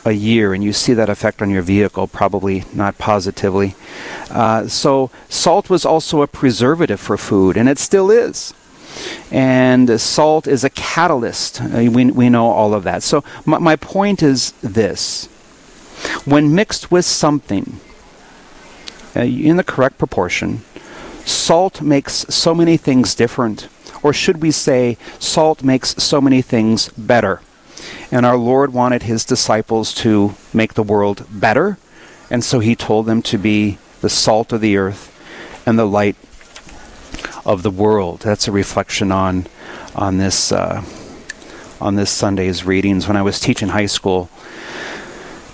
a 0.04 0.12
year, 0.12 0.52
and 0.52 0.62
you 0.62 0.72
see 0.72 0.94
that 0.94 1.08
effect 1.08 1.40
on 1.40 1.50
your 1.50 1.62
vehicle, 1.62 2.06
probably 2.06 2.64
not 2.74 2.98
positively. 2.98 3.74
Uh, 4.30 4.66
so, 4.68 5.10
salt 5.28 5.70
was 5.70 5.84
also 5.84 6.22
a 6.22 6.26
preservative 6.26 7.00
for 7.00 7.16
food, 7.16 7.56
and 7.56 7.68
it 7.68 7.78
still 7.78 8.10
is 8.10 8.54
and 9.30 10.00
salt 10.00 10.46
is 10.46 10.64
a 10.64 10.70
catalyst. 10.70 11.60
Uh, 11.60 11.88
we, 11.90 12.06
we 12.06 12.28
know 12.28 12.46
all 12.46 12.74
of 12.74 12.84
that. 12.84 13.02
So, 13.02 13.24
my, 13.44 13.58
my 13.58 13.76
point 13.76 14.22
is 14.22 14.52
this 14.62 15.26
when 16.24 16.54
mixed 16.54 16.90
with 16.90 17.04
something 17.04 17.80
uh, 19.16 19.20
in 19.20 19.56
the 19.56 19.64
correct 19.64 19.98
proportion, 19.98 20.62
salt 21.24 21.80
makes 21.80 22.26
so 22.28 22.54
many 22.54 22.76
things 22.76 23.14
different. 23.14 23.68
Or 24.02 24.12
should 24.12 24.42
we 24.42 24.50
say, 24.50 24.98
salt 25.18 25.62
makes 25.62 25.94
so 26.02 26.20
many 26.20 26.42
things 26.42 26.90
better? 26.90 27.40
And 28.10 28.24
our 28.24 28.36
Lord 28.36 28.72
wanted 28.72 29.04
his 29.04 29.24
disciples 29.24 29.92
to 29.94 30.34
make 30.52 30.74
the 30.74 30.82
world 30.82 31.26
better, 31.30 31.78
and 32.30 32.44
so 32.44 32.60
he 32.60 32.74
told 32.74 33.06
them 33.06 33.22
to 33.22 33.38
be 33.38 33.78
the 34.00 34.08
salt 34.08 34.52
of 34.52 34.60
the 34.60 34.76
earth 34.76 35.10
and 35.66 35.78
the 35.78 35.86
light 35.86 36.16
of 37.44 37.62
the 37.62 37.70
world. 37.70 38.20
That's 38.20 38.48
a 38.48 38.52
reflection 38.52 39.12
on 39.12 39.46
on 39.94 40.18
this 40.18 40.52
uh, 40.52 40.84
on 41.80 41.96
this 41.96 42.10
Sunday's 42.10 42.64
readings. 42.64 43.06
When 43.06 43.16
I 43.16 43.22
was 43.22 43.40
teaching 43.40 43.68
high 43.68 43.86
school, 43.86 44.28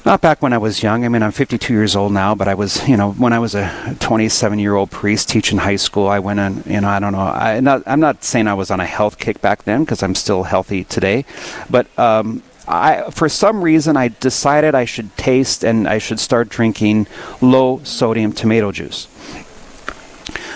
not 0.04 0.20
back 0.20 0.42
when 0.42 0.52
I 0.52 0.58
was 0.58 0.82
young. 0.82 1.04
I 1.04 1.08
mean, 1.08 1.22
I'm 1.22 1.32
52 1.32 1.72
years 1.72 1.94
old 1.94 2.12
now, 2.12 2.34
but 2.34 2.48
I 2.48 2.54
was, 2.54 2.88
you 2.88 2.96
know, 2.96 3.12
when 3.12 3.32
I 3.32 3.38
was 3.38 3.54
a 3.54 3.96
27 4.00 4.58
year 4.58 4.74
old 4.74 4.90
priest 4.90 5.28
teaching 5.28 5.58
high 5.58 5.76
school, 5.76 6.08
I 6.08 6.18
went 6.18 6.40
in, 6.40 6.72
you 6.72 6.80
know, 6.80 6.88
I 6.88 6.98
don't 7.00 7.12
know. 7.12 7.20
I 7.20 7.60
not, 7.60 7.82
I'm 7.86 8.00
not 8.00 8.24
saying 8.24 8.48
I 8.48 8.54
was 8.54 8.70
on 8.70 8.80
a 8.80 8.86
health 8.86 9.18
kick 9.18 9.40
back 9.40 9.64
then 9.64 9.84
because 9.84 10.02
I'm 10.02 10.14
still 10.14 10.44
healthy 10.44 10.84
today, 10.84 11.24
but 11.68 11.86
um, 11.98 12.42
I, 12.66 13.10
for 13.10 13.28
some 13.28 13.62
reason, 13.62 13.96
I 13.96 14.08
decided 14.08 14.74
I 14.74 14.84
should 14.84 15.16
taste 15.16 15.64
and 15.64 15.88
I 15.88 15.98
should 15.98 16.20
start 16.20 16.48
drinking 16.48 17.06
low 17.40 17.80
sodium 17.82 18.32
tomato 18.32 18.70
juice. 18.72 19.08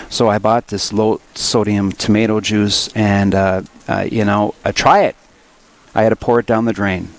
So 0.09 0.29
I 0.29 0.39
bought 0.39 0.67
this 0.67 0.93
low 0.93 1.19
sodium 1.33 1.91
tomato 1.91 2.39
juice 2.39 2.87
and, 2.95 3.35
uh, 3.35 3.63
uh, 3.87 4.07
you 4.09 4.23
know, 4.23 4.55
uh, 4.63 4.71
try 4.71 5.03
it. 5.03 5.15
I 5.93 6.03
had 6.03 6.09
to 6.09 6.15
pour 6.15 6.39
it 6.39 6.45
down 6.45 6.65
the 6.65 6.73
drain. 6.73 7.09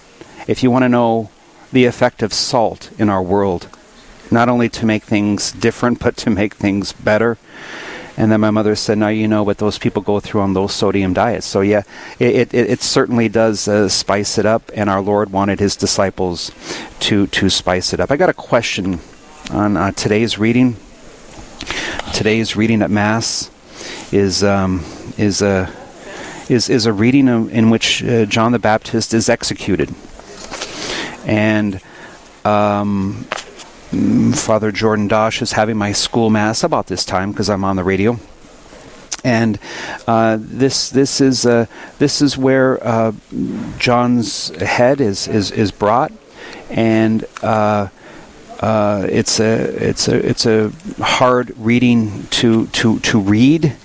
If 0.46 0.62
you 0.62 0.70
want 0.70 0.84
to 0.84 0.88
know 0.88 1.30
the 1.76 1.84
effect 1.84 2.22
of 2.22 2.32
salt 2.32 2.90
in 2.98 3.10
our 3.10 3.22
world, 3.22 3.68
not 4.30 4.48
only 4.48 4.68
to 4.70 4.86
make 4.86 5.02
things 5.02 5.52
different, 5.52 6.00
but 6.00 6.16
to 6.16 6.30
make 6.30 6.54
things 6.54 6.94
better. 6.94 7.36
And 8.16 8.32
then 8.32 8.40
my 8.40 8.50
mother 8.50 8.74
said, 8.74 8.96
"Now 8.96 9.08
you 9.08 9.28
know 9.28 9.42
what 9.42 9.58
those 9.58 9.78
people 9.78 10.00
go 10.00 10.18
through 10.18 10.40
on 10.40 10.54
those 10.54 10.72
sodium 10.72 11.12
diets." 11.12 11.44
So 11.44 11.60
yeah, 11.60 11.82
it 12.18 12.54
it, 12.54 12.70
it 12.74 12.80
certainly 12.80 13.28
does 13.28 13.68
uh, 13.68 13.90
spice 13.90 14.38
it 14.38 14.46
up, 14.46 14.62
and 14.74 14.88
our 14.88 15.02
Lord 15.02 15.30
wanted 15.32 15.60
His 15.60 15.76
disciples 15.76 16.50
to 17.00 17.26
to 17.26 17.50
spice 17.50 17.92
it 17.92 18.00
up. 18.00 18.10
I 18.10 18.16
got 18.16 18.30
a 18.30 18.40
question 18.52 19.00
on 19.50 19.76
uh, 19.76 19.92
today's 19.92 20.38
reading 20.38 20.76
today's 22.16 22.56
reading 22.56 22.80
at 22.80 22.90
Mass 22.90 23.50
is 24.12 24.42
um, 24.42 24.82
is 25.18 25.42
a 25.42 25.70
is 26.48 26.70
is 26.70 26.86
a 26.86 26.92
reading 26.92 27.28
in 27.28 27.68
which 27.68 28.02
uh, 28.02 28.24
John 28.24 28.52
the 28.52 28.58
Baptist 28.58 29.12
is 29.12 29.28
executed, 29.28 29.94
and 31.26 31.80
um, 32.44 33.26
Father 34.34 34.72
Jordan 34.72 35.08
Dosch 35.08 35.42
is 35.42 35.52
having 35.52 35.76
my 35.76 35.92
school 35.92 36.30
mass 36.30 36.62
about 36.62 36.86
this 36.86 37.04
time 37.04 37.32
because 37.32 37.50
I'm 37.50 37.64
on 37.64 37.76
the 37.76 37.84
radio. 37.84 38.18
And 39.24 39.58
uh, 40.06 40.38
this 40.40 40.90
this 40.90 41.20
is 41.20 41.44
uh, 41.46 41.66
this 41.98 42.22
is 42.22 42.38
where 42.38 42.84
uh, 42.86 43.12
John's 43.78 44.48
head 44.56 45.00
is, 45.00 45.26
is 45.26 45.50
is 45.50 45.72
brought, 45.72 46.12
and 46.70 47.24
uh, 47.42 47.88
uh, 48.60 49.06
it's 49.10 49.40
a 49.40 49.88
it's 49.88 50.06
a 50.06 50.28
it's 50.28 50.46
a 50.46 50.70
hard 51.00 51.52
reading 51.58 52.26
to 52.30 52.68
to 52.68 53.00
to 53.00 53.18
read 53.18 53.76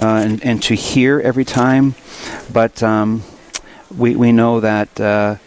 uh, 0.00 0.06
and 0.06 0.44
and 0.44 0.62
to 0.64 0.74
hear 0.74 1.20
every 1.20 1.44
time, 1.44 1.96
but 2.52 2.80
um, 2.82 3.24
we 3.96 4.14
we 4.14 4.30
know 4.30 4.60
that. 4.60 5.40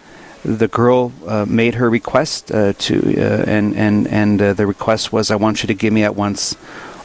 Uh, 0.47 0.55
the 0.55 0.67
girl 0.67 1.11
uh, 1.27 1.45
made 1.47 1.75
her 1.75 1.89
request 1.89 2.51
uh, 2.51 2.73
to, 2.73 2.97
uh, 3.17 3.43
and 3.47 3.75
and 3.75 4.07
and 4.07 4.39
the 4.39 4.67
request 4.67 5.11
was, 5.13 5.31
"I 5.31 5.35
want 5.35 5.63
you 5.63 5.67
to 5.67 5.73
give 5.73 5.93
me 5.93 6.03
at 6.03 6.15
once 6.15 6.55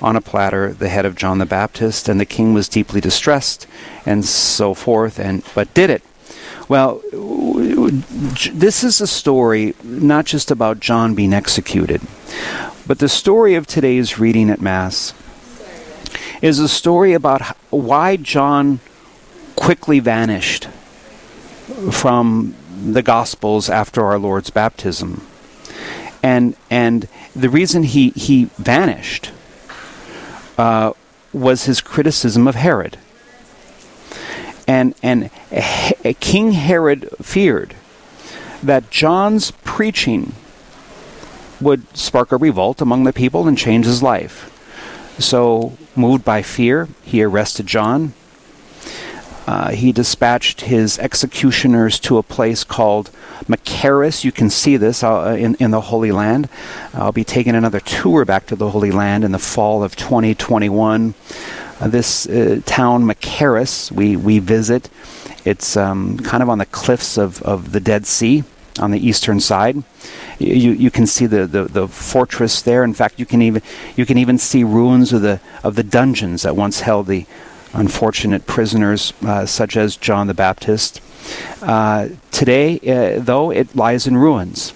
on 0.02 0.16
a 0.16 0.20
platter 0.20 0.72
the 0.72 0.88
head 0.88 1.06
of 1.06 1.14
John 1.14 1.38
the 1.38 1.46
Baptist." 1.46 2.08
And 2.08 2.20
the 2.20 2.26
king 2.26 2.54
was 2.54 2.68
deeply 2.68 3.00
distressed, 3.00 3.66
and 4.06 4.24
so 4.24 4.74
forth, 4.74 5.18
and 5.18 5.42
but 5.54 5.72
did 5.74 5.90
it. 5.90 6.02
Well, 6.68 7.02
this 7.12 8.82
is 8.82 9.00
a 9.00 9.06
story 9.06 9.74
not 9.82 10.24
just 10.24 10.50
about 10.50 10.80
John 10.80 11.14
being 11.14 11.34
executed, 11.34 12.00
but 12.86 13.00
the 13.00 13.08
story 13.08 13.54
of 13.54 13.66
today's 13.66 14.18
reading 14.18 14.48
at 14.48 14.62
Mass 14.62 15.12
is 16.40 16.58
a 16.58 16.68
story 16.68 17.12
about 17.12 17.42
why 17.70 18.16
John 18.16 18.80
quickly 19.56 20.00
vanished 20.00 20.68
from 21.90 22.54
the 22.92 23.02
Gospels 23.02 23.70
after 23.70 24.04
our 24.04 24.18
Lord's 24.18 24.50
baptism. 24.50 25.26
And, 26.22 26.56
and 26.70 27.08
the 27.34 27.48
reason 27.48 27.82
he, 27.82 28.10
he 28.10 28.46
vanished 28.56 29.30
uh, 30.56 30.92
was 31.32 31.64
his 31.64 31.80
criticism 31.80 32.46
of 32.46 32.54
Herod. 32.54 32.98
And, 34.66 34.94
and 35.02 35.30
King 36.20 36.52
Herod 36.52 37.10
feared 37.20 37.74
that 38.62 38.90
John's 38.90 39.50
preaching 39.50 40.34
would 41.60 41.96
spark 41.96 42.32
a 42.32 42.36
revolt 42.36 42.80
among 42.80 43.04
the 43.04 43.12
people 43.12 43.46
and 43.46 43.58
change 43.58 43.86
his 43.86 44.02
life. 44.02 44.50
So, 45.18 45.76
moved 45.94 46.24
by 46.24 46.42
fear, 46.42 46.88
he 47.02 47.22
arrested 47.22 47.66
John. 47.66 48.14
Uh, 49.46 49.72
he 49.72 49.92
dispatched 49.92 50.62
his 50.62 50.98
executioners 50.98 52.00
to 52.00 52.18
a 52.18 52.22
place 52.22 52.64
called 52.64 53.10
Machaerus. 53.46 54.24
You 54.24 54.32
can 54.32 54.48
see 54.48 54.76
this 54.76 55.04
uh, 55.04 55.36
in, 55.38 55.54
in 55.56 55.70
the 55.70 55.82
Holy 55.82 56.12
Land. 56.12 56.48
I'll 56.94 57.12
be 57.12 57.24
taking 57.24 57.54
another 57.54 57.80
tour 57.80 58.24
back 58.24 58.46
to 58.46 58.56
the 58.56 58.70
Holy 58.70 58.90
Land 58.90 59.24
in 59.24 59.32
the 59.32 59.38
fall 59.38 59.82
of 59.82 59.96
2021. 59.96 61.14
uh, 61.80 61.88
this 61.88 62.26
uh, 62.26 62.60
town, 62.64 63.04
Machaerus, 63.04 63.92
we, 63.92 64.16
we 64.16 64.38
visit. 64.38 64.88
It's 65.44 65.76
um, 65.76 66.18
kind 66.18 66.42
of 66.42 66.48
on 66.48 66.58
the 66.58 66.66
cliffs 66.66 67.18
of, 67.18 67.42
of 67.42 67.72
the 67.72 67.80
Dead 67.80 68.06
Sea 68.06 68.44
on 68.78 68.90
the 68.90 69.06
eastern 69.06 69.40
side. 69.40 69.82
You, 70.38 70.72
you 70.72 70.90
can 70.90 71.06
see 71.06 71.26
the, 71.26 71.46
the, 71.46 71.64
the, 71.64 71.88
fortress 71.88 72.60
there. 72.62 72.82
In 72.82 72.92
fact, 72.92 73.20
you 73.20 73.26
can 73.26 73.40
even 73.40 73.62
you 73.96 74.04
can 74.04 74.18
even 74.18 74.36
see 74.36 74.64
ruins 74.64 75.12
of 75.12 75.22
the 75.22 75.40
of 75.62 75.76
the 75.76 75.84
dungeons 75.84 76.42
that 76.42 76.56
once 76.56 76.80
held 76.80 77.06
the 77.06 77.24
unfortunate 77.74 78.46
prisoners, 78.46 79.12
uh, 79.26 79.44
such 79.44 79.76
as 79.76 79.96
John 79.96 80.28
the 80.28 80.34
Baptist. 80.34 81.00
Uh, 81.60 82.08
today, 82.30 82.78
uh, 82.80 83.20
though, 83.20 83.50
it 83.50 83.74
lies 83.76 84.06
in 84.06 84.16
ruins. 84.16 84.72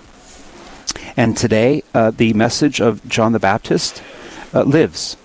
And 1.17 1.37
today, 1.37 1.83
uh, 1.95 2.11
the 2.11 2.33
message 2.33 2.81
of 2.81 3.07
John 3.09 3.33
the 3.33 3.39
Baptist 3.39 4.03
uh, 4.53 4.63
lives 4.63 5.17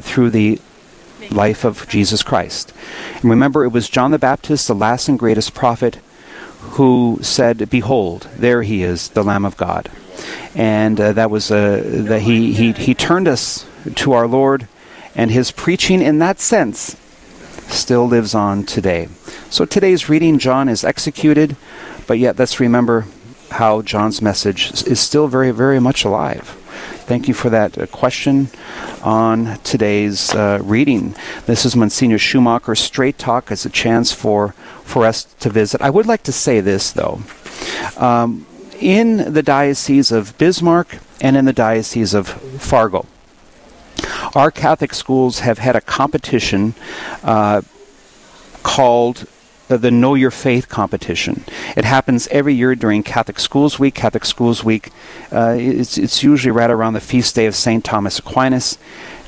through 0.00 0.30
the 0.30 0.60
life 1.30 1.64
of 1.64 1.88
Jesus 1.88 2.22
Christ. 2.22 2.72
And 3.14 3.30
remember, 3.30 3.64
it 3.64 3.68
was 3.68 3.88
John 3.88 4.10
the 4.10 4.18
Baptist, 4.18 4.66
the 4.66 4.74
last 4.74 5.08
and 5.08 5.18
greatest 5.18 5.54
prophet, 5.54 5.98
who 6.60 7.18
said, 7.22 7.70
"Behold, 7.70 8.28
there 8.36 8.62
he 8.62 8.82
is, 8.82 9.08
the 9.08 9.22
Lamb 9.22 9.44
of 9.44 9.56
God," 9.56 9.88
and 10.54 11.00
uh, 11.00 11.12
that 11.12 11.30
was 11.30 11.50
uh, 11.50 11.82
that 11.84 12.22
he 12.22 12.52
he 12.52 12.72
he 12.72 12.94
turned 12.94 13.28
us 13.28 13.64
to 13.94 14.12
our 14.12 14.26
Lord, 14.26 14.66
and 15.14 15.30
his 15.30 15.52
preaching 15.52 16.02
in 16.02 16.18
that 16.18 16.40
sense 16.40 16.96
still 17.68 18.06
lives 18.06 18.34
on 18.34 18.64
today. 18.64 19.08
So 19.50 19.64
today's 19.64 20.08
reading, 20.08 20.38
John 20.38 20.68
is 20.68 20.84
executed, 20.84 21.56
but 22.06 22.18
yet 22.18 22.38
let's 22.38 22.60
remember 22.60 23.06
how 23.50 23.82
John's 23.82 24.20
message 24.20 24.70
is 24.86 25.00
still 25.00 25.28
very 25.28 25.50
very 25.50 25.80
much 25.80 26.04
alive. 26.04 26.62
Thank 27.06 27.28
you 27.28 27.34
for 27.34 27.50
that 27.50 27.78
uh, 27.78 27.86
question 27.86 28.48
on 29.02 29.58
today's 29.62 30.34
uh, 30.34 30.58
reading. 30.62 31.14
This 31.46 31.64
is 31.64 31.76
Monsignor 31.76 32.18
Schumacher. 32.18 32.74
Straight 32.74 33.16
Talk 33.16 33.52
as 33.52 33.64
a 33.64 33.70
chance 33.70 34.12
for, 34.12 34.52
for 34.82 35.06
us 35.06 35.22
to 35.38 35.48
visit. 35.48 35.80
I 35.80 35.90
would 35.90 36.06
like 36.06 36.24
to 36.24 36.32
say 36.32 36.60
this, 36.60 36.90
though. 36.90 37.20
Um, 37.96 38.44
in 38.80 39.32
the 39.32 39.42
Diocese 39.42 40.10
of 40.10 40.36
Bismarck 40.36 40.98
and 41.20 41.36
in 41.36 41.44
the 41.44 41.52
Diocese 41.52 42.12
of 42.12 42.28
Fargo, 42.28 43.06
our 44.34 44.50
Catholic 44.50 44.94
schools 44.94 45.40
have 45.40 45.58
had 45.58 45.76
a 45.76 45.80
competition 45.80 46.74
uh, 47.22 47.62
called 48.62 49.26
the 49.68 49.90
Know 49.90 50.14
Your 50.14 50.30
Faith 50.30 50.68
competition. 50.68 51.44
It 51.76 51.84
happens 51.84 52.28
every 52.28 52.54
year 52.54 52.74
during 52.74 53.02
Catholic 53.02 53.38
Schools 53.38 53.78
Week. 53.78 53.94
Catholic 53.94 54.24
Schools 54.24 54.62
Week, 54.62 54.90
uh, 55.32 55.56
it's, 55.58 55.98
it's 55.98 56.22
usually 56.22 56.52
right 56.52 56.70
around 56.70 56.92
the 56.92 57.00
feast 57.00 57.34
day 57.34 57.46
of 57.46 57.54
St. 57.54 57.84
Thomas 57.84 58.18
Aquinas, 58.18 58.78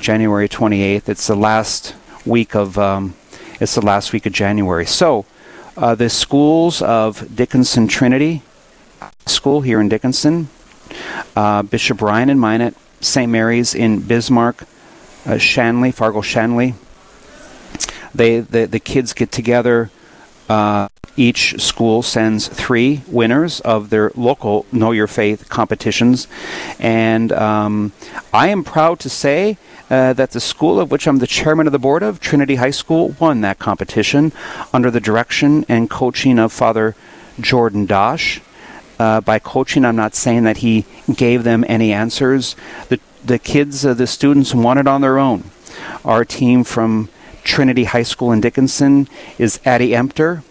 January 0.01 0.49
28th. 0.49 1.09
It's 1.09 1.27
the 1.27 1.35
last 1.35 1.95
week 2.25 2.55
of 2.55 2.79
um, 2.79 3.15
it's 3.61 3.75
the 3.75 3.85
last 3.85 4.13
week 4.13 4.27
of 4.27 4.33
January. 4.33 4.87
So, 4.87 5.27
uh, 5.77 5.95
the 5.95 6.09
schools 6.09 6.83
of 6.83 7.35
Dickinson 7.35 7.89
Trinity 7.89 8.43
School 9.27 9.63
here 9.63 9.81
in 9.81 9.89
Dickinson, 9.89 10.49
uh, 11.35 11.63
Bishop 11.63 12.01
Ryan 12.01 12.31
in 12.31 12.39
Minot, 12.39 12.75
St. 13.01 13.31
Mary's 13.31 13.75
in 13.75 14.01
Bismarck, 14.01 14.65
uh, 15.27 15.39
Shanley, 15.39 15.93
Fargo 15.93 16.21
Shanley. 16.21 16.75
They 18.15 18.41
the, 18.41 18.67
the 18.67 18.81
kids 18.81 19.13
get 19.13 19.31
together 19.31 19.91
uh, 20.49 20.89
each 21.17 21.61
school 21.61 22.03
sends 22.03 22.49
three 22.49 23.03
winners 23.09 23.61
of 23.61 23.91
their 23.91 24.13
local 24.15 24.67
Know 24.73 24.93
Your 24.93 25.09
Faith 25.09 25.49
competitions. 25.49 26.29
And 26.79 27.33
um, 27.33 27.93
I 28.33 28.49
am 28.49 28.65
proud 28.65 29.01
to 29.01 29.09
say 29.09 29.59
uh, 29.91 30.13
that 30.13 30.31
the 30.31 30.41
school 30.41 30.79
of 30.79 30.91
which 30.91 31.07
I'm 31.07 31.19
the 31.19 31.27
chairman 31.27 31.67
of 31.67 31.73
the 31.73 31.79
board 31.79 32.03
of, 32.03 32.21
Trinity 32.21 32.55
High 32.55 32.71
School, 32.71 33.17
won 33.19 33.41
that 33.41 33.59
competition 33.59 34.33
under 34.73 34.91
the 34.91 35.01
direction 35.01 35.67
and 35.69 35.91
coaching 35.91 36.39
of 36.39 36.53
Father 36.53 36.95
Jordan 37.41 37.85
Dosch. 37.85 38.41
Uh, 38.99 39.21
by 39.21 39.39
coaching, 39.39 39.85
I'm 39.85 39.97
not 39.97 40.15
saying 40.15 40.45
that 40.45 40.59
he 40.59 40.85
gave 41.15 41.45
them 41.45 41.65
any 41.69 41.93
answers. 41.93 42.57
The, 42.89 42.99
the 43.25 43.39
kids, 43.39 43.87
uh, 43.87 43.95
the 43.95 44.07
students, 44.07 44.55
won 44.55 44.79
it 44.79 44.89
on 44.89 45.01
their 45.01 45.19
own. 45.19 45.45
Our 46.05 46.25
team 46.25 46.65
from 46.65 47.09
Trinity 47.45 47.85
High 47.85 48.03
School 48.03 48.33
in 48.33 48.41
Dickinson 48.41 49.09
is 49.39 49.61
Addie 49.65 49.95
Empter, 49.95 50.43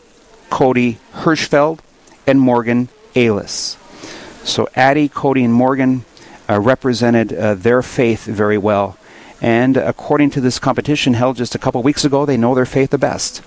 Cody 0.49 0.97
Hirschfeld, 1.13 1.79
and 2.25 2.39
Morgan 2.39 2.89
Alis. 3.15 3.77
So 4.43 4.69
Addie, 4.75 5.09
Cody, 5.09 5.43
and 5.43 5.53
Morgan 5.53 6.05
uh, 6.49 6.59
represented 6.59 7.33
uh, 7.33 7.55
their 7.55 7.81
faith 7.81 8.25
very 8.25 8.57
well. 8.57 8.97
And 9.41 9.77
according 9.77 10.31
to 10.31 10.41
this 10.41 10.57
competition 10.57 11.13
held 11.13 11.37
just 11.37 11.53
a 11.53 11.59
couple 11.59 11.83
weeks 11.83 12.03
ago, 12.03 12.25
they 12.25 12.37
know 12.37 12.55
their 12.55 12.65
faith 12.65 12.89
the 12.89 12.97
best 12.97 13.43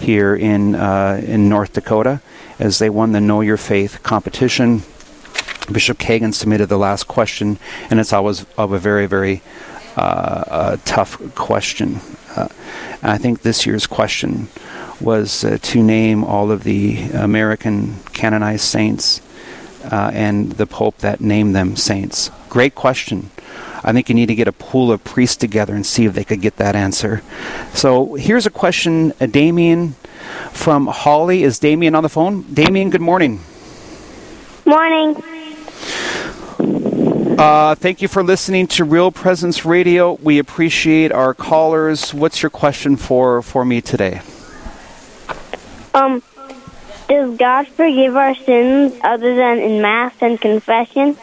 here 0.00 0.34
in 0.34 0.74
uh, 0.74 1.20
in 1.24 1.48
North 1.48 1.74
Dakota, 1.74 2.20
as 2.58 2.78
they 2.78 2.90
won 2.90 3.12
the 3.12 3.20
Know 3.20 3.40
Your 3.40 3.56
Faith 3.56 4.02
competition. 4.02 4.82
Bishop 5.70 5.98
Kagan 5.98 6.32
submitted 6.32 6.68
the 6.68 6.78
last 6.78 7.04
question, 7.04 7.58
and 7.90 8.00
it's 8.00 8.12
always 8.12 8.46
of 8.56 8.72
a 8.72 8.78
very, 8.78 9.06
very 9.06 9.42
uh, 9.96 10.76
tough 10.84 11.34
question. 11.34 12.00
Uh, 12.34 12.48
I 13.02 13.18
think 13.18 13.42
this 13.42 13.66
year's 13.66 13.86
question 13.86 14.48
was 15.00 15.44
uh, 15.44 15.58
to 15.60 15.82
name 15.82 16.24
all 16.24 16.50
of 16.50 16.64
the 16.64 17.10
American 17.12 17.96
canonized 18.12 18.64
saints 18.64 19.20
uh, 19.90 20.10
and 20.12 20.52
the 20.52 20.66
Pope 20.66 20.98
that 20.98 21.20
named 21.20 21.54
them 21.54 21.76
saints. 21.76 22.30
Great 22.48 22.74
question. 22.74 23.30
I 23.84 23.92
think 23.92 24.08
you 24.08 24.14
need 24.14 24.26
to 24.26 24.34
get 24.34 24.48
a 24.48 24.52
pool 24.52 24.90
of 24.90 25.04
priests 25.04 25.36
together 25.36 25.74
and 25.74 25.86
see 25.86 26.04
if 26.04 26.14
they 26.14 26.24
could 26.24 26.40
get 26.40 26.56
that 26.56 26.74
answer. 26.74 27.22
So 27.74 28.14
here's 28.14 28.46
a 28.46 28.50
question, 28.50 29.12
uh, 29.20 29.26
Damien 29.26 29.94
from 30.52 30.86
Holly. 30.86 31.44
Is 31.44 31.58
Damien 31.58 31.94
on 31.94 32.02
the 32.02 32.08
phone? 32.08 32.42
Damien, 32.52 32.90
good 32.90 33.00
morning. 33.00 33.40
Morning. 34.64 35.16
Uh, 37.38 37.74
thank 37.76 38.02
you 38.02 38.08
for 38.08 38.24
listening 38.24 38.66
to 38.66 38.84
Real 38.84 39.12
Presence 39.12 39.64
Radio. 39.64 40.14
We 40.14 40.38
appreciate 40.38 41.12
our 41.12 41.34
callers. 41.34 42.12
What's 42.12 42.42
your 42.42 42.50
question 42.50 42.96
for, 42.96 43.42
for 43.42 43.64
me 43.64 43.80
today? 43.80 44.22
Um, 45.94 46.22
does 47.08 47.36
God 47.38 47.68
forgive 47.68 48.16
our 48.16 48.34
sins 48.34 48.98
other 49.02 49.36
than 49.36 49.58
in 49.58 49.80
Mass 49.80 50.14
and 50.20 50.40
confession? 50.40 51.16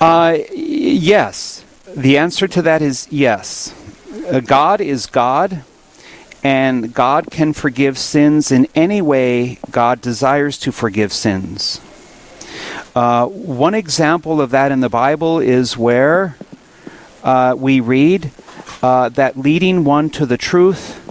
Uh, 0.00 0.38
yes. 0.54 1.64
The 1.96 2.18
answer 2.18 2.46
to 2.46 2.62
that 2.62 2.82
is 2.82 3.08
yes. 3.10 3.74
Uh, 4.30 4.40
God 4.40 4.80
is 4.80 5.06
God, 5.06 5.64
and 6.42 6.94
God 6.94 7.30
can 7.30 7.52
forgive 7.52 7.98
sins 7.98 8.52
in 8.52 8.68
any 8.74 9.02
way 9.02 9.58
God 9.70 10.00
desires 10.00 10.58
to 10.58 10.72
forgive 10.72 11.12
sins. 11.12 11.80
Uh, 12.94 13.26
one 13.26 13.74
example 13.74 14.40
of 14.40 14.50
that 14.50 14.72
in 14.72 14.80
the 14.80 14.88
Bible 14.88 15.38
is 15.40 15.76
where 15.76 16.36
uh, 17.22 17.54
we 17.56 17.80
read 17.80 18.30
uh, 18.82 19.08
that 19.10 19.36
leading 19.36 19.84
one 19.84 20.10
to 20.10 20.26
the 20.26 20.36
truth 20.36 21.04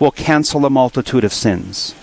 will 0.00 0.10
cancel 0.10 0.64
a 0.64 0.70
multitude 0.70 1.24
of 1.24 1.32
sins. 1.32 1.94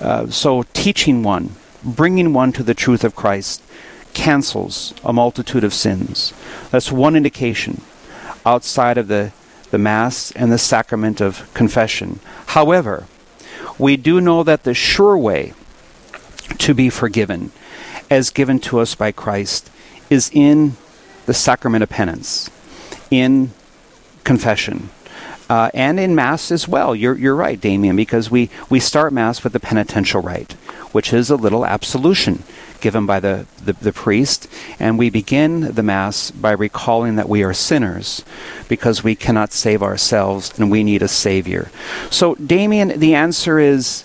Uh, 0.00 0.26
so, 0.28 0.62
teaching 0.74 1.22
one, 1.22 1.54
bringing 1.82 2.32
one 2.34 2.52
to 2.52 2.62
the 2.62 2.74
truth 2.74 3.04
of 3.04 3.14
Christ, 3.16 3.62
cancels 4.12 4.92
a 5.04 5.12
multitude 5.12 5.64
of 5.64 5.72
sins. 5.72 6.32
That's 6.70 6.92
one 6.92 7.16
indication 7.16 7.80
outside 8.44 8.98
of 8.98 9.08
the, 9.08 9.32
the 9.70 9.78
Mass 9.78 10.30
and 10.32 10.52
the 10.52 10.58
sacrament 10.58 11.20
of 11.20 11.52
confession. 11.54 12.20
However, 12.46 13.06
we 13.78 13.96
do 13.96 14.20
know 14.20 14.42
that 14.42 14.64
the 14.64 14.74
sure 14.74 15.16
way 15.18 15.52
to 16.58 16.74
be 16.74 16.90
forgiven, 16.90 17.52
as 18.10 18.30
given 18.30 18.58
to 18.60 18.78
us 18.78 18.94
by 18.94 19.12
Christ, 19.12 19.70
is 20.08 20.30
in 20.32 20.76
the 21.26 21.34
sacrament 21.34 21.82
of 21.82 21.88
penance, 21.88 22.50
in 23.10 23.50
confession. 24.24 24.90
Uh, 25.48 25.70
and 25.74 26.00
in 26.00 26.14
Mass 26.14 26.50
as 26.50 26.66
well. 26.66 26.94
You're, 26.94 27.16
you're 27.16 27.36
right, 27.36 27.60
Damien, 27.60 27.94
because 27.94 28.30
we, 28.30 28.50
we 28.68 28.80
start 28.80 29.12
Mass 29.12 29.44
with 29.44 29.52
the 29.52 29.60
penitential 29.60 30.20
rite, 30.20 30.52
which 30.92 31.12
is 31.12 31.30
a 31.30 31.36
little 31.36 31.64
absolution 31.64 32.42
given 32.80 33.06
by 33.06 33.20
the, 33.20 33.46
the, 33.64 33.72
the, 33.74 33.92
priest. 33.92 34.48
And 34.78 34.98
we 34.98 35.10
begin 35.10 35.74
the 35.74 35.82
Mass 35.82 36.30
by 36.30 36.52
recalling 36.52 37.16
that 37.16 37.28
we 37.28 37.42
are 37.42 37.52
sinners 37.52 38.24
because 38.68 39.04
we 39.04 39.14
cannot 39.14 39.52
save 39.52 39.82
ourselves 39.82 40.58
and 40.58 40.70
we 40.70 40.84
need 40.84 41.02
a 41.02 41.08
Savior. 41.08 41.70
So, 42.10 42.34
Damien, 42.36 43.00
the 43.00 43.14
answer 43.14 43.58
is 43.58 44.04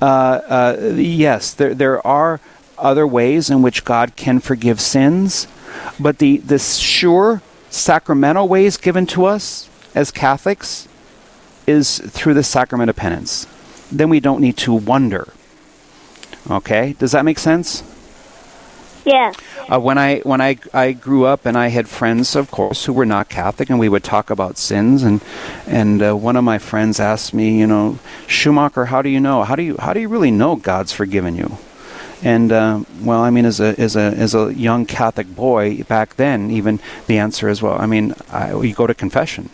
uh, 0.00 0.40
uh, 0.48 0.92
yes, 0.96 1.54
there, 1.54 1.74
there 1.74 2.06
are 2.06 2.40
other 2.76 3.06
ways 3.06 3.50
in 3.50 3.62
which 3.62 3.84
God 3.84 4.16
can 4.16 4.40
forgive 4.40 4.80
sins, 4.80 5.46
but 5.98 6.18
the, 6.18 6.38
the 6.38 6.58
sure 6.58 7.40
sacramental 7.70 8.46
ways 8.48 8.76
given 8.76 9.06
to 9.06 9.24
us 9.24 9.68
as 9.94 10.10
Catholics 10.10 10.88
is 11.66 11.98
through 11.98 12.34
the 12.34 12.42
sacrament 12.42 12.90
of 12.90 12.96
penance. 12.96 13.46
Then 13.90 14.10
we 14.10 14.20
don't 14.20 14.40
need 14.40 14.56
to 14.58 14.74
wonder. 14.74 15.32
Okay? 16.50 16.94
Does 16.98 17.12
that 17.12 17.24
make 17.24 17.38
sense? 17.38 17.82
Yeah. 19.04 19.32
Uh, 19.70 19.78
when 19.80 19.98
I 19.98 20.20
when 20.20 20.40
I 20.40 20.56
I 20.72 20.92
grew 20.92 21.24
up 21.24 21.46
and 21.46 21.56
I 21.56 21.68
had 21.68 21.88
friends, 21.88 22.34
of 22.34 22.50
course, 22.50 22.86
who 22.86 22.92
were 22.92 23.06
not 23.06 23.28
Catholic, 23.28 23.70
and 23.70 23.78
we 23.78 23.88
would 23.88 24.04
talk 24.04 24.30
about 24.30 24.56
sins. 24.58 25.02
And 25.02 25.20
and 25.66 26.02
uh, 26.02 26.16
one 26.16 26.36
of 26.36 26.44
my 26.44 26.58
friends 26.58 27.00
asked 27.00 27.34
me, 27.34 27.58
you 27.58 27.66
know, 27.66 27.98
Schumacher, 28.26 28.86
how 28.86 29.02
do 29.02 29.08
you 29.08 29.20
know? 29.20 29.44
How 29.44 29.56
do 29.56 29.62
you 29.62 29.76
how 29.78 29.92
do 29.92 30.00
you 30.00 30.08
really 30.08 30.30
know 30.30 30.56
God's 30.56 30.92
forgiven 30.92 31.36
you? 31.36 31.58
And 32.22 32.50
uh, 32.52 32.84
well, 33.02 33.20
I 33.20 33.30
mean, 33.30 33.44
as 33.44 33.60
a 33.60 33.78
as 33.78 33.96
a 33.96 34.14
as 34.16 34.34
a 34.34 34.54
young 34.54 34.86
Catholic 34.86 35.34
boy 35.34 35.82
back 35.84 36.16
then, 36.16 36.50
even 36.50 36.80
the 37.06 37.18
answer 37.18 37.48
is 37.48 37.60
well. 37.60 37.78
I 37.78 37.86
mean, 37.86 38.14
I, 38.30 38.54
you 38.54 38.74
go 38.74 38.86
to 38.86 38.94
confession. 38.94 39.50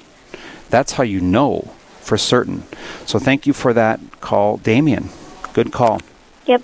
That's 0.69 0.93
how 0.93 1.03
you 1.03 1.21
know 1.21 1.73
for 2.01 2.17
certain. 2.17 2.63
So 3.07 3.19
thank 3.19 3.47
you 3.47 3.53
for 3.53 3.73
that 3.73 3.99
call, 4.21 4.57
Damien. 4.59 5.11
Good 5.53 5.73
call. 5.73 6.01
Yep. 6.47 6.63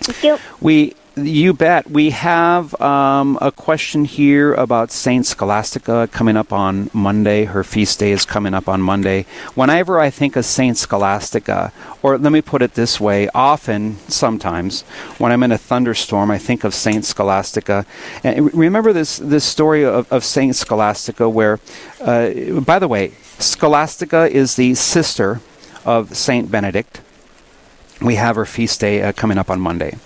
Thank 0.00 0.22
you. 0.22 0.38
We 0.60 0.94
you 1.16 1.54
bet. 1.54 1.90
We 1.90 2.10
have 2.10 2.78
um, 2.80 3.38
a 3.40 3.50
question 3.50 4.04
here 4.04 4.52
about 4.52 4.90
Saint 4.90 5.24
Scholastica 5.24 6.08
coming 6.12 6.36
up 6.36 6.52
on 6.52 6.90
Monday. 6.92 7.44
Her 7.44 7.64
feast 7.64 7.98
day 7.98 8.12
is 8.12 8.26
coming 8.26 8.52
up 8.52 8.68
on 8.68 8.82
Monday. 8.82 9.24
Whenever 9.54 9.98
I 9.98 10.10
think 10.10 10.36
of 10.36 10.44
Saint 10.44 10.76
Scholastica, 10.76 11.72
or 12.02 12.18
let 12.18 12.32
me 12.32 12.42
put 12.42 12.60
it 12.60 12.74
this 12.74 13.00
way, 13.00 13.28
often, 13.34 13.96
sometimes, 14.08 14.82
when 15.16 15.32
I'm 15.32 15.42
in 15.42 15.52
a 15.52 15.58
thunderstorm, 15.58 16.30
I 16.30 16.38
think 16.38 16.64
of 16.64 16.74
Saint 16.74 17.04
Scholastica. 17.04 17.86
And 18.22 18.52
remember 18.52 18.92
this 18.92 19.16
this 19.16 19.44
story 19.44 19.84
of, 19.84 20.10
of 20.12 20.22
Saint 20.22 20.54
Scholastica, 20.54 21.28
where, 21.28 21.60
uh, 22.00 22.60
by 22.60 22.78
the 22.78 22.88
way, 22.88 23.12
Scholastica 23.38 24.28
is 24.30 24.56
the 24.56 24.74
sister 24.74 25.40
of 25.86 26.14
Saint 26.14 26.50
Benedict 26.50 27.00
we 28.00 28.16
have 28.16 28.36
her 28.36 28.44
feast 28.44 28.80
day 28.80 29.02
uh, 29.02 29.12
coming 29.12 29.38
up 29.38 29.50
on 29.50 29.60
Monday. 29.60 29.96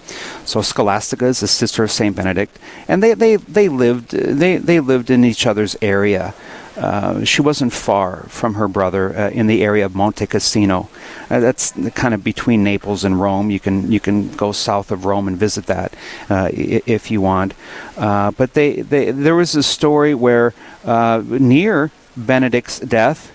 So 0.45 0.63
Scholastica 0.63 1.27
is 1.27 1.41
the 1.41 1.49
sister 1.49 1.83
of 1.85 1.91
Saint 1.91 2.17
Benedict, 2.17 2.59
and 2.87 3.03
they 3.03 3.15
they, 3.15 3.37
they 3.37 3.69
lived 3.69 4.11
they, 4.11 4.57
they 4.57 4.81
lived 4.81 5.11
in 5.11 5.25
each 5.25 5.47
other's 5.47 5.77
area. 5.83 6.35
Uh, 6.77 7.25
she 7.25 7.43
wasn't 7.43 7.73
far 7.73 8.25
from 8.29 8.55
her 8.55 8.69
brother 8.69 9.15
uh, 9.17 9.31
in 9.31 9.49
the 9.49 9.63
area 9.63 9.85
of 9.85 9.95
Monte 9.95 10.27
Cassino. 10.27 10.89
Uh, 11.29 11.41
that's 11.41 11.73
kind 11.95 12.15
of 12.15 12.25
between 12.25 12.65
Naples 12.65 13.05
and 13.05 13.21
Rome. 13.21 13.51
You 13.51 13.61
can 13.61 13.91
you 13.91 14.01
can 14.01 14.31
go 14.33 14.53
south 14.53 14.91
of 14.91 15.05
Rome 15.05 15.29
and 15.29 15.37
visit 15.37 15.67
that 15.67 15.93
uh, 16.31 16.49
if 16.53 17.11
you 17.11 17.21
want. 17.21 17.55
Uh, 17.97 18.31
but 18.31 18.55
they, 18.55 18.83
they 18.83 19.11
there 19.11 19.35
was 19.35 19.57
a 19.57 19.63
story 19.63 20.15
where 20.15 20.55
near 20.85 21.91
Benedict's 22.17 22.79
death, 22.81 23.33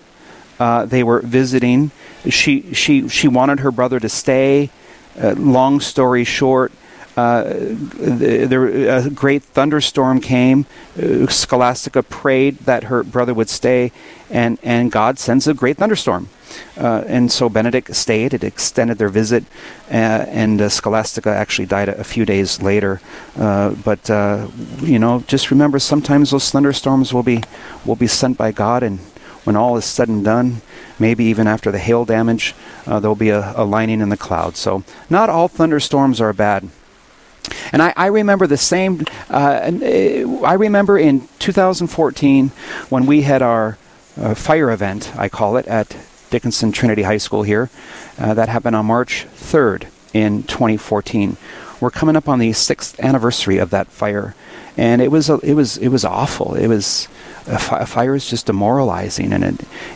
they 0.58 1.04
were 1.04 1.20
visiting 1.20 1.92
she 2.30 2.74
she 2.74 3.08
she 3.10 3.28
wanted 3.28 3.60
her 3.60 3.72
brother 3.72 4.00
to 4.00 4.10
stay. 4.10 4.70
Uh, 5.22 5.34
long 5.38 5.80
story 5.80 6.26
short, 6.26 6.74
uh, 7.18 7.44
there 7.48 8.66
a 8.98 9.10
great 9.10 9.44
thunderstorm 9.44 10.20
came. 10.20 10.66
Uh, 11.02 11.28
Scholastica 11.28 12.04
prayed 12.04 12.58
that 12.60 12.86
her 12.86 13.04
brother 13.04 13.34
would 13.34 13.50
stay, 13.50 13.92
and 14.30 14.58
and 14.64 14.92
God 14.92 15.18
sends 15.18 15.48
a 15.48 15.54
great 15.54 15.78
thunderstorm. 15.78 16.28
Uh, 16.78 17.04
and 17.08 17.32
so 17.32 17.50
Benedict 17.50 17.96
stayed. 17.96 18.34
It 18.34 18.44
extended 18.44 18.98
their 18.98 19.10
visit, 19.10 19.46
uh, 19.90 19.94
and 20.28 20.62
uh, 20.62 20.70
Scholastica 20.70 21.30
actually 21.30 21.66
died 21.68 21.90
a, 21.90 22.00
a 22.00 22.04
few 22.04 22.26
days 22.26 22.62
later. 22.62 23.02
Uh, 23.38 23.72
but 23.72 24.10
you 24.82 25.00
know, 25.00 25.24
just 25.28 25.52
remember, 25.52 25.80
sometimes 25.80 26.32
those 26.32 26.52
thunderstorms 26.52 27.14
will 27.14 27.24
be 27.24 27.44
will 27.86 27.96
be 27.96 28.08
sent 28.08 28.38
by 28.38 28.52
God, 28.52 28.84
and 28.84 29.00
when 29.46 29.56
all 29.56 29.78
is 29.78 29.86
said 29.86 30.10
and 30.10 30.26
done, 30.26 30.62
maybe 31.00 31.24
even 31.26 31.48
after 31.48 31.72
the 31.72 31.80
hail 31.80 32.04
damage, 32.04 32.54
uh, 32.86 33.00
there'll 33.00 33.16
be 33.16 33.30
a, 33.30 33.54
a, 33.56 33.64
lining 33.64 34.02
in 34.02 34.10
the 34.10 34.18
clouds. 34.18 34.60
So, 34.60 34.84
not 35.10 35.30
all 35.30 35.48
thunderstorms 35.48 36.20
are 36.20 36.34
bad. 36.34 36.68
And 37.72 37.82
I, 37.82 37.94
I 37.96 38.08
remember 38.08 38.48
the 38.48 38.58
same, 38.58 39.06
uh, 39.30 39.72
uh 39.72 40.42
I 40.44 40.54
remember 40.54 40.98
in 40.98 41.28
2014 41.40 42.50
when 42.90 43.06
we 43.06 43.22
had 43.22 43.42
our 43.42 43.78
uh, 44.20 44.34
fire 44.34 44.72
event, 44.72 45.14
I 45.18 45.30
call 45.30 45.58
it, 45.58 45.68
at 45.68 45.96
Dickinson 46.30 46.72
Trinity 46.72 47.04
High 47.04 47.18
School 47.18 47.44
here. 47.44 47.70
Uh, 48.18 48.34
that 48.34 48.50
happened 48.50 48.76
on 48.76 48.86
March 48.86 49.28
3rd 49.36 49.88
in 50.14 50.44
2014. 50.44 51.38
We're 51.80 51.92
coming 51.92 52.16
up 52.16 52.30
on 52.30 52.40
the 52.40 52.54
sixth 52.54 53.00
anniversary 53.00 53.58
of 53.58 53.70
that 53.72 53.88
fire, 53.88 54.34
and 54.78 55.02
it 55.02 55.12
was 55.12 55.30
it 55.30 55.54
was 55.54 55.78
it 55.78 55.90
was 55.90 56.06
awful. 56.06 56.56
It 56.56 56.68
was 56.68 57.08
a, 57.48 57.86
fire 57.86 58.16
is 58.16 58.30
just 58.30 58.46
demoralizing, 58.46 59.34
and 59.34 59.44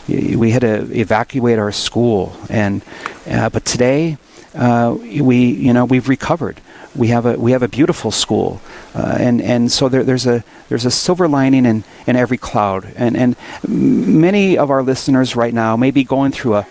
it, 0.08 0.36
we 0.36 0.50
had 0.50 0.62
to 0.62 0.90
evacuate 0.98 1.58
our 1.58 1.72
school. 1.72 2.36
And 2.48 2.82
uh, 3.28 3.50
but 3.50 3.64
today, 3.64 4.18
uh, 4.54 4.96
we 4.98 5.44
you 5.46 5.72
know 5.72 5.84
we've 5.84 6.08
recovered. 6.08 6.60
We 6.94 7.08
have 7.08 7.26
a 7.26 7.34
we 7.38 7.52
have 7.52 7.62
a 7.62 7.68
beautiful 7.68 8.10
school, 8.10 8.60
uh, 8.94 9.16
and 9.18 9.40
and 9.40 9.70
so 9.70 9.88
there, 9.88 10.02
there's 10.02 10.26
a 10.26 10.44
there's 10.68 10.84
a 10.84 10.90
silver 10.90 11.28
lining 11.28 11.66
in, 11.66 11.84
in 12.06 12.16
every 12.16 12.38
cloud. 12.38 12.92
And 12.96 13.16
and 13.16 13.36
many 13.66 14.58
of 14.58 14.70
our 14.70 14.82
listeners 14.82 15.36
right 15.36 15.54
now 15.54 15.76
may 15.76 15.90
be 15.90 16.04
going 16.04 16.32
through 16.32 16.56
a 16.56 16.66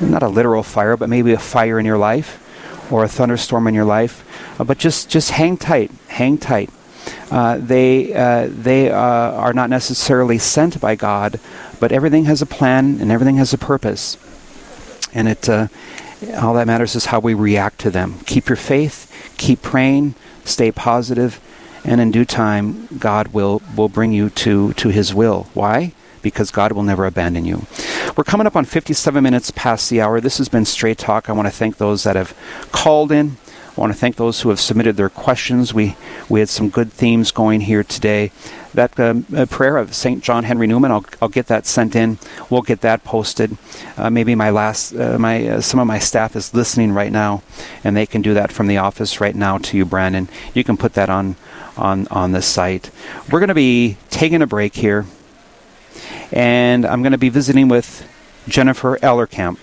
not 0.00 0.22
a 0.22 0.28
literal 0.28 0.62
fire, 0.62 0.96
but 0.96 1.08
maybe 1.08 1.32
a 1.32 1.38
fire 1.38 1.78
in 1.78 1.86
your 1.86 1.98
life 1.98 2.40
or 2.90 3.04
a 3.04 3.08
thunderstorm 3.08 3.66
in 3.66 3.74
your 3.74 3.84
life. 3.84 4.24
Uh, 4.60 4.64
but 4.64 4.78
just 4.78 5.08
just 5.08 5.30
hang 5.30 5.56
tight, 5.56 5.90
hang 6.08 6.38
tight. 6.38 6.70
Uh, 7.34 7.58
they 7.58 8.14
uh, 8.14 8.48
they 8.48 8.92
uh, 8.92 8.96
are 8.96 9.52
not 9.52 9.68
necessarily 9.68 10.38
sent 10.38 10.80
by 10.80 10.94
God, 10.94 11.40
but 11.80 11.90
everything 11.90 12.26
has 12.26 12.40
a 12.40 12.46
plan 12.46 13.00
and 13.00 13.10
everything 13.10 13.38
has 13.38 13.52
a 13.52 13.58
purpose, 13.58 14.16
and 15.12 15.26
it 15.26 15.48
uh, 15.48 15.66
all 16.36 16.54
that 16.54 16.68
matters 16.68 16.94
is 16.94 17.06
how 17.06 17.18
we 17.18 17.34
react 17.34 17.80
to 17.80 17.90
them. 17.90 18.20
Keep 18.26 18.48
your 18.48 18.54
faith, 18.54 19.10
keep 19.36 19.62
praying, 19.62 20.14
stay 20.44 20.70
positive, 20.70 21.40
and 21.84 22.00
in 22.00 22.12
due 22.12 22.24
time, 22.24 22.86
God 23.00 23.34
will 23.34 23.60
will 23.74 23.88
bring 23.88 24.12
you 24.12 24.30
to 24.30 24.72
to 24.74 24.90
His 24.90 25.12
will. 25.12 25.48
Why? 25.54 25.92
Because 26.22 26.52
God 26.52 26.70
will 26.70 26.84
never 26.84 27.04
abandon 27.04 27.44
you. 27.44 27.66
We're 28.16 28.22
coming 28.22 28.46
up 28.46 28.54
on 28.54 28.64
57 28.64 29.20
minutes 29.20 29.50
past 29.50 29.90
the 29.90 30.00
hour. 30.00 30.20
This 30.20 30.38
has 30.38 30.48
been 30.48 30.64
Straight 30.64 30.98
Talk. 30.98 31.28
I 31.28 31.32
want 31.32 31.48
to 31.48 31.52
thank 31.52 31.78
those 31.78 32.04
that 32.04 32.14
have 32.14 32.32
called 32.70 33.10
in 33.10 33.38
I 33.76 33.80
want 33.80 33.92
to 33.92 33.98
thank 33.98 34.14
those 34.14 34.40
who 34.40 34.50
have 34.50 34.60
submitted 34.60 34.96
their 34.96 35.08
questions. 35.08 35.74
We 35.74 35.96
we 36.28 36.38
had 36.38 36.48
some 36.48 36.68
good 36.68 36.92
themes 36.92 37.32
going 37.32 37.62
here 37.62 37.82
today. 37.82 38.30
That 38.72 38.98
uh, 39.00 39.46
prayer 39.46 39.76
of 39.76 39.94
St. 39.94 40.22
John 40.22 40.44
Henry 40.44 40.68
Newman, 40.68 40.92
I'll, 40.92 41.04
I'll 41.20 41.28
get 41.28 41.46
that 41.48 41.66
sent 41.66 41.96
in. 41.96 42.18
We'll 42.50 42.62
get 42.62 42.82
that 42.82 43.02
posted. 43.02 43.56
Uh, 43.96 44.10
maybe 44.10 44.36
my 44.36 44.50
last, 44.50 44.94
uh, 44.94 45.18
my 45.18 45.48
uh, 45.48 45.60
some 45.60 45.80
of 45.80 45.88
my 45.88 45.98
staff 45.98 46.36
is 46.36 46.54
listening 46.54 46.92
right 46.92 47.10
now, 47.10 47.42
and 47.82 47.96
they 47.96 48.06
can 48.06 48.22
do 48.22 48.32
that 48.34 48.52
from 48.52 48.68
the 48.68 48.76
office 48.76 49.20
right 49.20 49.34
now 49.34 49.58
to 49.58 49.76
you, 49.76 49.84
Brandon. 49.84 50.28
You 50.54 50.62
can 50.62 50.76
put 50.76 50.94
that 50.94 51.10
on 51.10 51.34
on 51.76 52.06
on 52.08 52.30
the 52.30 52.42
site. 52.42 52.92
We're 53.28 53.40
going 53.40 53.48
to 53.48 53.54
be 53.54 53.96
taking 54.08 54.40
a 54.40 54.46
break 54.46 54.76
here, 54.76 55.04
and 56.30 56.86
I'm 56.86 57.02
going 57.02 57.12
to 57.12 57.18
be 57.18 57.28
visiting 57.28 57.66
with 57.66 58.08
Jennifer 58.46 58.98
Ellerkamp. 58.98 59.58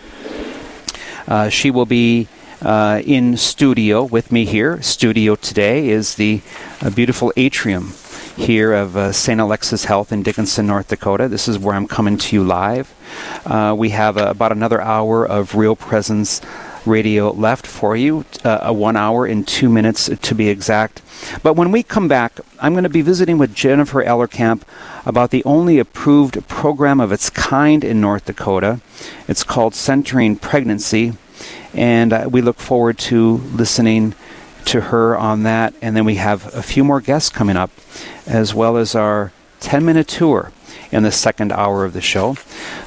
Uh, 1.27 1.47
she 1.47 1.71
will 1.71 1.85
be 1.85 2.27
uh, 2.61 3.01
in 3.05 3.37
studio 3.37 4.03
with 4.03 4.31
me 4.31 4.45
here. 4.45 4.81
Studio 4.81 5.35
today 5.35 5.89
is 5.89 6.15
the 6.15 6.41
uh, 6.81 6.89
beautiful 6.89 7.33
atrium 7.35 7.93
here 8.35 8.73
of 8.73 8.95
uh, 8.95 9.11
St. 9.11 9.39
Alexius 9.39 9.85
Health 9.85 10.11
in 10.11 10.23
Dickinson, 10.23 10.67
North 10.67 10.87
Dakota. 10.87 11.27
This 11.27 11.47
is 11.47 11.59
where 11.59 11.75
I'm 11.75 11.87
coming 11.87 12.17
to 12.17 12.35
you 12.35 12.43
live. 12.43 12.93
Uh, 13.45 13.75
we 13.77 13.89
have 13.89 14.17
uh, 14.17 14.25
about 14.29 14.51
another 14.51 14.81
hour 14.81 15.25
of 15.25 15.55
Real 15.55 15.75
Presence 15.75 16.41
radio 16.85 17.31
left 17.31 17.67
for 17.67 17.95
you, 17.95 18.25
uh, 18.43 18.73
one 18.73 18.97
hour 18.97 19.25
and 19.25 19.47
two 19.47 19.69
minutes 19.69 20.09
to 20.21 20.35
be 20.35 20.49
exact. 20.49 21.01
But 21.43 21.55
when 21.55 21.71
we 21.71 21.83
come 21.83 22.07
back, 22.07 22.39
I'm 22.59 22.73
going 22.73 22.83
to 22.83 22.89
be 22.89 23.01
visiting 23.01 23.37
with 23.37 23.53
Jennifer 23.53 24.03
Ellerkamp 24.03 24.63
about 25.05 25.29
the 25.29 25.43
only 25.43 25.77
approved 25.77 26.47
program 26.47 26.99
of 26.99 27.11
its 27.11 27.29
kind 27.29 27.83
in 27.83 28.01
North 28.01 28.25
Dakota. 28.25 28.81
It's 29.27 29.43
called 29.43 29.75
Centering 29.75 30.35
Pregnancy 30.37 31.13
and 31.73 32.13
uh, 32.13 32.29
we 32.31 32.41
look 32.41 32.59
forward 32.59 32.97
to 32.99 33.37
listening 33.53 34.15
to 34.65 34.81
her 34.81 35.17
on 35.17 35.43
that. 35.43 35.73
And 35.81 35.95
then 35.95 36.05
we 36.05 36.15
have 36.15 36.53
a 36.55 36.61
few 36.61 36.83
more 36.83 37.01
guests 37.01 37.29
coming 37.29 37.57
up, 37.57 37.71
as 38.25 38.53
well 38.53 38.77
as 38.77 38.95
our 38.95 39.31
10 39.59 39.85
minute 39.85 40.07
tour 40.07 40.51
in 40.91 41.03
the 41.03 41.11
second 41.11 41.51
hour 41.51 41.85
of 41.85 41.93
the 41.93 42.01
show. 42.01 42.35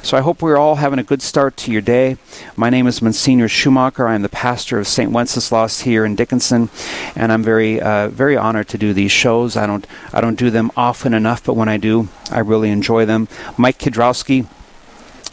So 0.03 0.17
I 0.17 0.21
hope 0.21 0.41
we're 0.41 0.57
all 0.57 0.75
having 0.75 0.99
a 0.99 1.03
good 1.03 1.21
start 1.21 1.57
to 1.57 1.71
your 1.71 1.81
day. 1.81 2.17
My 2.55 2.69
name 2.69 2.85
is 2.87 3.01
Monsignor 3.01 3.47
Schumacher. 3.47 4.07
I'm 4.07 4.21
the 4.21 4.29
pastor 4.29 4.77
of 4.79 4.87
St. 4.87 5.11
Wenceslaus 5.11 5.81
here 5.81 6.05
in 6.05 6.15
Dickinson, 6.15 6.69
and 7.15 7.31
I'm 7.31 7.41
very, 7.41 7.81
uh, 7.81 8.09
very 8.09 8.37
honored 8.37 8.67
to 8.69 8.77
do 8.77 8.93
these 8.93 9.11
shows. 9.11 9.57
I 9.57 9.65
don't, 9.65 9.87
I 10.13 10.21
don't 10.21 10.37
do 10.37 10.51
them 10.51 10.71
often 10.77 11.13
enough, 11.13 11.43
but 11.43 11.55
when 11.55 11.69
I 11.69 11.77
do, 11.77 12.09
I 12.29 12.39
really 12.39 12.69
enjoy 12.69 13.05
them. 13.05 13.27
Mike 13.57 13.79
Kidrowski 13.79 14.47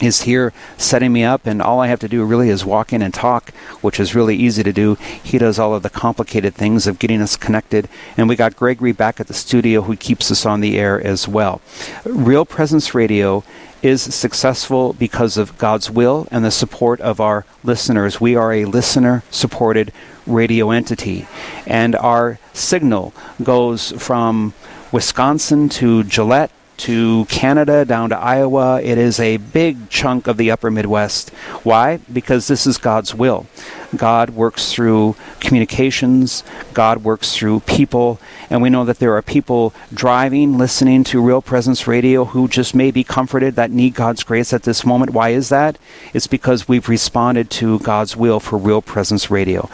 is 0.02 0.22
here 0.22 0.52
setting 0.76 1.12
me 1.12 1.24
up, 1.24 1.46
and 1.46 1.62
all 1.62 1.80
I 1.80 1.86
have 1.86 2.00
to 2.00 2.08
do 2.08 2.24
really 2.24 2.48
is 2.48 2.64
walk 2.64 2.92
in 2.92 3.02
and 3.02 3.14
talk, 3.14 3.50
which 3.80 4.00
is 4.00 4.14
really 4.14 4.36
easy 4.36 4.62
to 4.62 4.72
do. 4.72 4.96
He 5.22 5.38
does 5.38 5.58
all 5.58 5.74
of 5.74 5.82
the 5.82 5.90
complicated 5.90 6.54
things 6.54 6.86
of 6.86 6.98
getting 6.98 7.22
us 7.22 7.36
connected, 7.36 7.88
and 8.16 8.28
we 8.28 8.36
got 8.36 8.56
Gregory 8.56 8.92
back 8.92 9.20
at 9.20 9.28
the 9.28 9.34
studio 9.34 9.82
who 9.82 9.96
keeps 9.96 10.30
us 10.30 10.44
on 10.44 10.60
the 10.60 10.78
air 10.78 11.00
as 11.00 11.28
well. 11.28 11.60
Real 12.04 12.44
Presence 12.44 12.94
Radio 12.94 13.44
is 13.80 14.02
successful 14.02 14.92
because 14.92 15.36
of 15.36 15.58
God's 15.58 15.90
will 15.90 16.28
and 16.30 16.44
the 16.44 16.50
support 16.50 17.00
of 17.00 17.20
our 17.20 17.44
listeners. 17.64 18.20
We 18.20 18.36
are 18.36 18.52
a 18.52 18.64
listener 18.64 19.22
supported 19.30 19.92
radio 20.26 20.70
entity, 20.70 21.26
and 21.66 21.94
our 21.96 22.38
signal 22.52 23.12
goes 23.42 23.92
from 23.92 24.54
Wisconsin 24.92 25.68
to 25.70 26.04
Gillette 26.04 26.50
to 26.78 27.24
Canada, 27.26 27.84
down 27.84 28.10
to 28.10 28.18
Iowa. 28.18 28.80
It 28.80 28.98
is 28.98 29.20
a 29.20 29.36
big 29.36 29.88
chunk 29.88 30.26
of 30.26 30.36
the 30.36 30.50
upper 30.50 30.70
Midwest. 30.70 31.30
Why? 31.62 31.98
Because 32.12 32.48
this 32.48 32.66
is 32.66 32.78
God's 32.78 33.14
will. 33.14 33.46
God 33.96 34.30
works 34.30 34.72
through 34.72 35.16
communications, 35.40 36.44
God 36.72 37.04
works 37.04 37.36
through 37.36 37.60
people, 37.60 38.18
and 38.50 38.62
we 38.62 38.70
know 38.70 38.84
that 38.84 38.98
there 38.98 39.16
are 39.16 39.22
people 39.22 39.74
driving, 39.92 40.58
listening 40.58 41.04
to 41.04 41.20
Real 41.20 41.42
Presence 41.42 41.86
Radio 41.86 42.24
who 42.24 42.48
just 42.48 42.74
may 42.74 42.90
be 42.90 43.04
comforted 43.04 43.54
that 43.56 43.70
need 43.70 43.94
God's 43.94 44.22
grace 44.24 44.52
at 44.52 44.62
this 44.62 44.84
moment. 44.84 45.12
Why 45.12 45.30
is 45.30 45.48
that? 45.50 45.78
It's 46.12 46.26
because 46.26 46.68
we've 46.68 46.88
responded 46.88 47.50
to 47.50 47.78
God's 47.80 48.16
will 48.16 48.40
for 48.40 48.58
Real 48.58 48.82
Presence 48.82 49.30
Radio. 49.30 49.68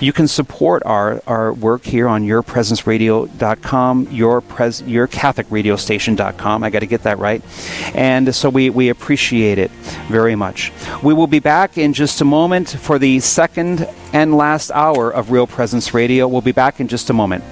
You 0.00 0.12
can 0.12 0.26
support 0.28 0.82
our, 0.84 1.22
our 1.26 1.52
work 1.52 1.84
here 1.84 2.08
on 2.08 2.24
yourpresenceradio.com, 2.24 4.08
your, 4.10 4.40
pres, 4.40 4.82
your 4.82 5.08
I 6.64 6.70
got 6.70 6.80
to 6.80 6.86
get 6.86 7.02
that 7.04 7.18
right. 7.18 7.42
And 7.94 8.34
so 8.34 8.48
we, 8.48 8.70
we 8.70 8.88
appreciate 8.88 9.58
it 9.58 9.70
very 10.08 10.34
much. 10.34 10.72
We 11.02 11.14
will 11.14 11.26
be 11.26 11.38
back 11.38 11.78
in 11.78 11.92
just 11.92 12.20
a 12.20 12.24
moment 12.24 12.68
for 12.68 12.98
the 12.98 13.20
second 13.52 13.86
and 14.14 14.34
last 14.34 14.70
hour 14.70 15.10
of 15.10 15.30
Real 15.30 15.46
Presence 15.46 15.92
Radio. 15.92 16.26
We'll 16.26 16.40
be 16.40 16.52
back 16.52 16.80
in 16.80 16.88
just 16.88 17.10
a 17.10 17.12
moment. 17.12 17.44